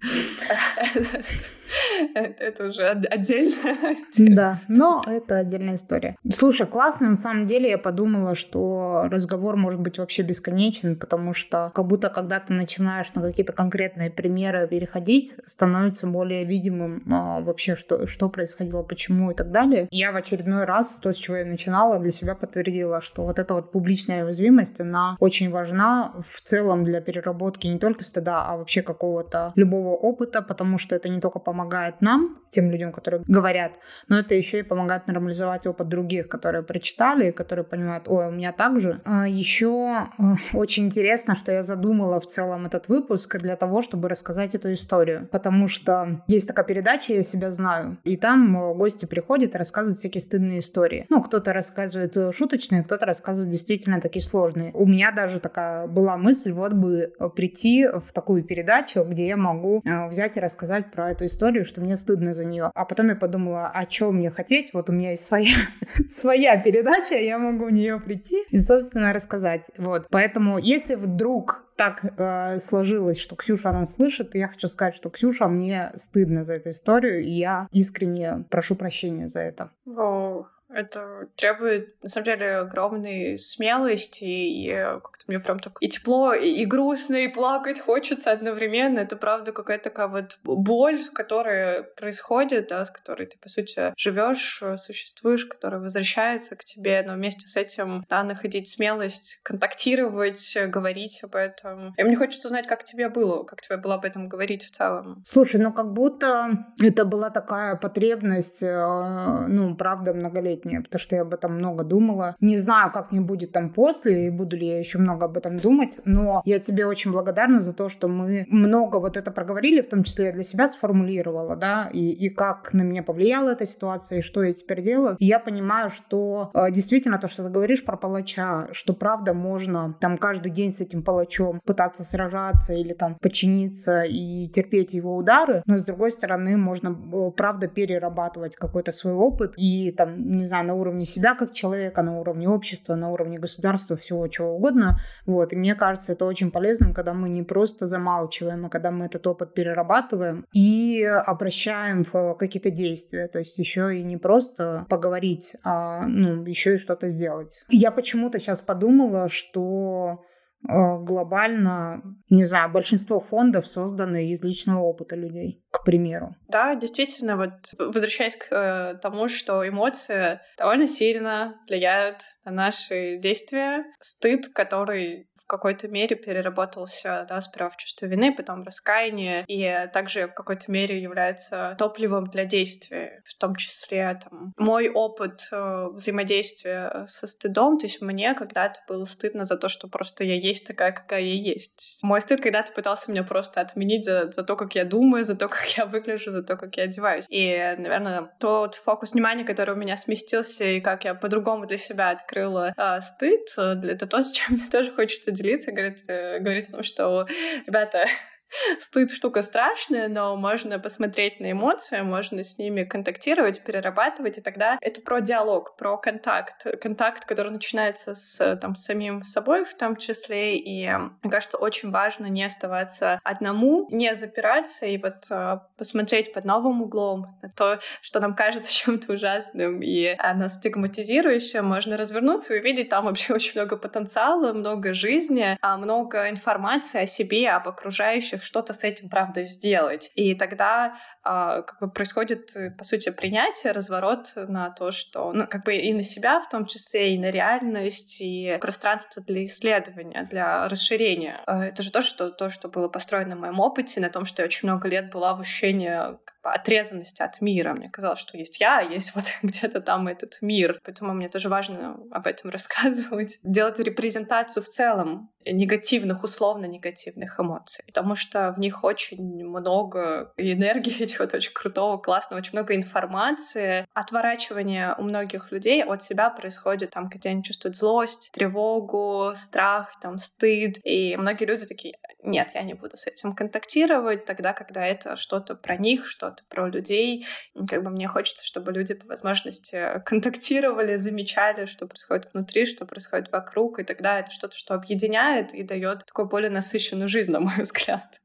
[2.15, 3.55] Это уже отдельно.
[4.17, 6.15] Да, но это отдельная история.
[6.29, 11.71] Слушай, классно, на самом деле я подумала, что разговор может быть вообще бесконечен, потому что
[11.73, 17.75] как будто когда ты начинаешь на какие-то конкретные примеры переходить, становится более видимым а, вообще,
[17.75, 19.87] что, что происходило, почему и так далее.
[19.91, 23.53] Я в очередной раз то, с чего я начинала, для себя подтвердила, что вот эта
[23.53, 28.81] вот публичная уязвимость, она очень важна в целом для переработки не только стыда, а вообще
[28.81, 31.58] какого-то любого опыта, потому что это не только помогает
[32.01, 33.73] нам, тем людям, которые говорят,
[34.07, 38.51] но это еще и помогает нормализовать опыт других, которые прочитали, которые понимают, ой, у меня
[38.51, 38.99] так же.
[39.05, 40.23] А еще э,
[40.53, 45.27] очень интересно, что я задумала в целом этот выпуск для того, чтобы рассказать эту историю,
[45.31, 49.99] потому что есть такая передача «Я себя знаю», и там э, гости приходят и рассказывают
[49.99, 51.05] всякие стыдные истории.
[51.09, 54.71] Ну, кто-то рассказывает э, шуточные, кто-то рассказывает действительно такие сложные.
[54.73, 59.83] У меня даже такая была мысль, вот бы прийти в такую передачу, где я могу
[59.85, 62.71] взять и рассказать про эту историю, что мне стыдно за нее.
[62.73, 64.73] А потом я подумала, а что мне хотеть?
[64.73, 65.55] Вот у меня есть своя,
[66.09, 69.71] своя передача, я могу в нее прийти и, собственно, рассказать.
[69.77, 70.07] Вот.
[70.09, 75.47] Поэтому, если вдруг так э, сложилось, что Ксюша нас слышит, я хочу сказать, что Ксюша,
[75.47, 79.71] мне стыдно за эту историю, и я искренне прошу прощения за это.
[79.87, 86.33] О, это требует, на самом деле, огромной смелости, и как-то мне прям так и тепло,
[86.33, 88.99] и, грустно, и плакать хочется одновременно.
[88.99, 93.93] Это, правда, какая-то такая вот боль, с которой происходит, да, с которой ты, по сути,
[93.97, 101.21] живешь, существуешь, которая возвращается к тебе, но вместе с этим, да, находить смелость, контактировать, говорить
[101.23, 101.93] об этом.
[101.97, 105.23] И мне хочется узнать, как тебе было, как тебе было об этом говорить в целом.
[105.25, 111.15] Слушай, ну как будто это была такая потребность, э, ну, правда, многолетняя летняя, потому что
[111.15, 112.35] я об этом много думала.
[112.39, 115.57] Не знаю, как мне будет там после, и буду ли я еще много об этом
[115.57, 119.89] думать, но я тебе очень благодарна за то, что мы много вот это проговорили, в
[119.89, 124.19] том числе я для себя сформулировала, да, и, и как на меня повлияла эта ситуация,
[124.19, 125.15] и что я теперь делаю.
[125.19, 129.95] И я понимаю, что э, действительно то, что ты говоришь про палача, что правда можно
[129.99, 135.63] там каждый день с этим палачом пытаться сражаться или там подчиниться и терпеть его удары,
[135.65, 140.65] но с другой стороны можно э, правда перерабатывать какой-то свой опыт и там, не знаю,
[140.65, 144.99] на уровне себя как человека, на уровне общества, на уровне государства, всего чего угодно.
[145.25, 145.53] Вот.
[145.53, 149.25] И мне кажется, это очень полезным, когда мы не просто замалчиваем, а когда мы этот
[149.27, 153.27] опыт перерабатываем и обращаем в какие-то действия.
[153.27, 157.63] То есть еще и не просто поговорить, а ну, еще и что-то сделать.
[157.69, 160.23] Я почему-то сейчас подумала, что
[160.67, 166.35] Э, глобально, не знаю, большинство фондов созданы из личного опыта людей, к примеру.
[166.47, 173.85] Да, действительно, вот возвращаясь к э, тому, что эмоции довольно сильно влияют на наши действия.
[173.99, 180.27] Стыд, который в какой-то мере переработался, да, сперва в чувство вины, потом раскаяние, и также
[180.27, 187.03] в какой-то мере является топливом для действия, в том числе там, мой опыт э, взаимодействия
[187.05, 190.91] со стыдом, то есть мне когда-то было стыдно за то, что просто я есть такая,
[190.91, 191.99] какая я есть.
[192.01, 195.47] Мой стыд когда-то пытался меня просто отменить за, за то, как я думаю, за то,
[195.47, 197.25] как я выгляжу, за то, как я одеваюсь.
[197.29, 202.11] И, наверное, тот фокус внимания, который у меня сместился, и как я по-другому для себя
[202.11, 206.73] открыла э, стыд, это то, с чем мне тоже хочется делиться, говорить, э, говорить о
[206.73, 207.27] том, что,
[207.65, 208.05] ребята,
[208.79, 214.77] Стыд штука страшная, но можно посмотреть на эмоции, можно с ними контактировать, перерабатывать, и тогда
[214.81, 216.65] это про диалог, про контакт.
[216.81, 222.27] Контакт, который начинается с там, самим собой в том числе, и мне кажется, очень важно
[222.27, 228.19] не оставаться одному, не запираться и вот а, посмотреть под новым углом на то, что
[228.19, 233.77] нам кажется чем-то ужасным и нас стигматизирующим, можно развернуться и увидеть там вообще очень много
[233.77, 240.11] потенциала, много жизни, а, много информации о себе, об окружающих, что-то с этим, правда, сделать.
[240.15, 245.47] И тогда а, как бы происходит, э, по сути, принятие, разворот на то, что, ну,
[245.47, 250.27] как бы и на себя в том числе, и на реальность, и пространство для исследования,
[250.29, 251.41] для расширения.
[251.45, 254.41] А, это же то, что, то, что было построено на моем опыте, на том, что
[254.41, 257.73] я очень много лет была в ощущении отрезанности от мира.
[257.73, 260.79] Мне казалось, что есть я, а есть вот где-то там этот мир.
[260.83, 263.39] Поэтому мне тоже важно об этом рассказывать.
[263.43, 271.05] Делать репрезентацию в целом негативных, условно негативных эмоций, потому что в них очень много энергии,
[271.05, 273.87] чего-то очень крутого, классного, очень много информации.
[273.93, 280.19] Отворачивание у многих людей от себя происходит там, где они чувствуют злость, тревогу, страх, там,
[280.19, 280.79] стыд.
[280.83, 285.55] И многие люди такие, нет, я не буду с этим контактировать, тогда, когда это что-то
[285.55, 287.25] про них, что-то про людей.
[287.55, 292.85] И как бы мне хочется, чтобы люди по возможности контактировали, замечали, что происходит внутри, что
[292.85, 297.39] происходит вокруг, и тогда это что-то, что объединяет и дает такую более насыщенную жизнь, на
[297.39, 298.19] мой взгляд.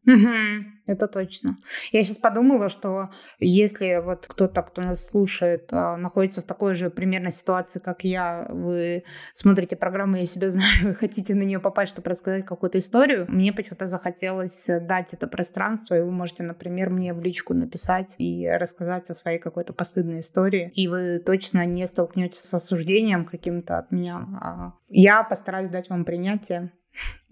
[0.86, 1.56] Это точно.
[1.92, 6.90] Я сейчас подумала, что если вот кто-то, кто нас слушает, а, находится в такой же
[6.90, 11.92] примерно ситуации, как я, вы смотрите программу «Я себя знаю», вы хотите на нее попасть,
[11.92, 17.14] чтобы рассказать какую-то историю, мне почему-то захотелось дать это пространство, и вы можете, например, мне
[17.14, 22.40] в личку написать и рассказать о своей какой-то постыдной истории, и вы точно не столкнетесь
[22.40, 24.26] с осуждением каким-то от меня.
[24.42, 26.72] А я постараюсь дать вам принятие,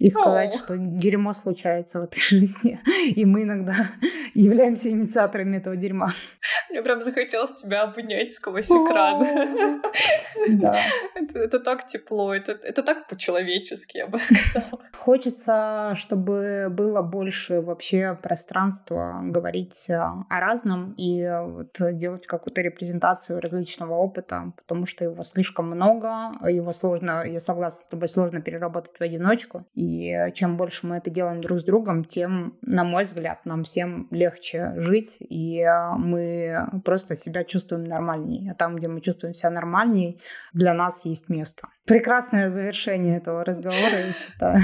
[0.03, 3.75] и сказать, что дерьмо случается в этой жизни, и мы иногда
[4.35, 6.09] являемся инициаторами этого дерьма.
[6.71, 9.23] Мне прям захотелось тебя обнять сквозь экран.
[10.49, 10.77] Да.
[11.15, 14.83] Это, это так тепло, это, это так по-человечески, я бы сказала.
[14.93, 23.95] Хочется, чтобы было больше вообще пространства говорить о разном и вот делать какую-то репрезентацию различного
[23.95, 29.01] опыта, потому что его слишком много, его сложно, я согласна с тобой, сложно переработать в
[29.01, 29.52] одиночку.
[29.75, 34.09] И чем больше мы это делаем друг с другом, тем, на мой взгляд, нам всем
[34.11, 35.65] легче жить, и
[35.99, 38.53] мы просто себя чувствуем нормальнее.
[38.53, 40.17] А там, где мы чувствуем себя нормальнее,
[40.53, 41.69] для нас есть место.
[41.85, 44.61] Прекрасное завершение этого разговора, я считаю.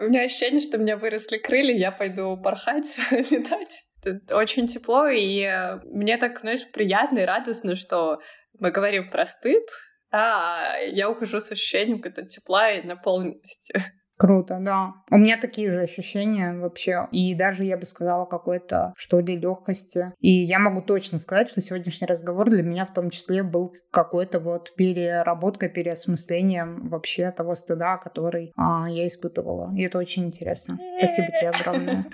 [0.00, 3.82] У меня ощущение, что у меня выросли крылья, я пойду порхать, летать.
[4.02, 5.44] Тут очень тепло, и
[5.84, 8.20] мне так, знаешь, приятно и радостно, что
[8.58, 9.64] мы говорим про стыд,
[10.10, 13.82] а я ухожу с ощущением какого-то тепла и наполненности.
[14.18, 14.94] Круто, да.
[15.12, 17.06] У меня такие же ощущения вообще.
[17.12, 20.12] И даже, я бы сказала, какой-то, что ли, легкости.
[20.18, 24.40] И я могу точно сказать, что сегодняшний разговор для меня в том числе был какой-то
[24.40, 29.72] вот переработкой, переосмыслением вообще того стыда, который а, я испытывала.
[29.76, 30.78] И это очень интересно.
[30.98, 32.06] Спасибо тебе огромное.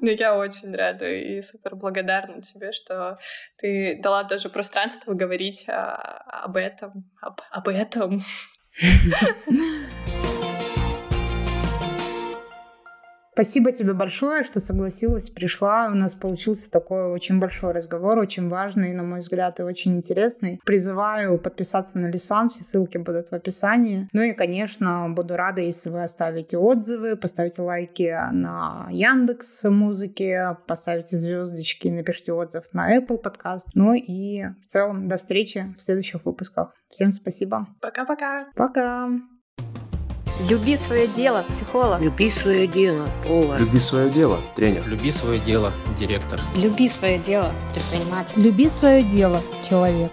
[0.00, 3.18] Ну, я очень рада и супер благодарна тебе, что
[3.56, 8.20] ты дала тоже пространство говорить а, об этом, об, об этом.
[13.34, 15.88] Спасибо тебе большое, что согласилась, пришла.
[15.90, 20.60] У нас получился такой очень большой разговор, очень важный, на мой взгляд, и очень интересный.
[20.66, 24.06] Призываю подписаться на Лисан, все ссылки будут в описании.
[24.12, 31.16] Ну и, конечно, буду рада, если вы оставите отзывы, поставите лайки на Яндекс музыки, поставите
[31.16, 33.70] звездочки, напишите отзыв на Apple подкаст.
[33.74, 36.74] Ну и в целом до встречи в следующих выпусках.
[36.90, 37.66] Всем спасибо.
[37.80, 38.46] Пока-пока.
[38.54, 39.08] Пока.
[40.48, 42.00] Люби свое дело, психолог.
[42.00, 43.60] Люби свое дело, повар.
[43.60, 44.86] Люби свое дело, тренер.
[44.86, 46.40] Люби свое дело, директор.
[46.56, 48.40] Люби свое дело, предприниматель.
[48.40, 50.10] Люби свое дело, человек.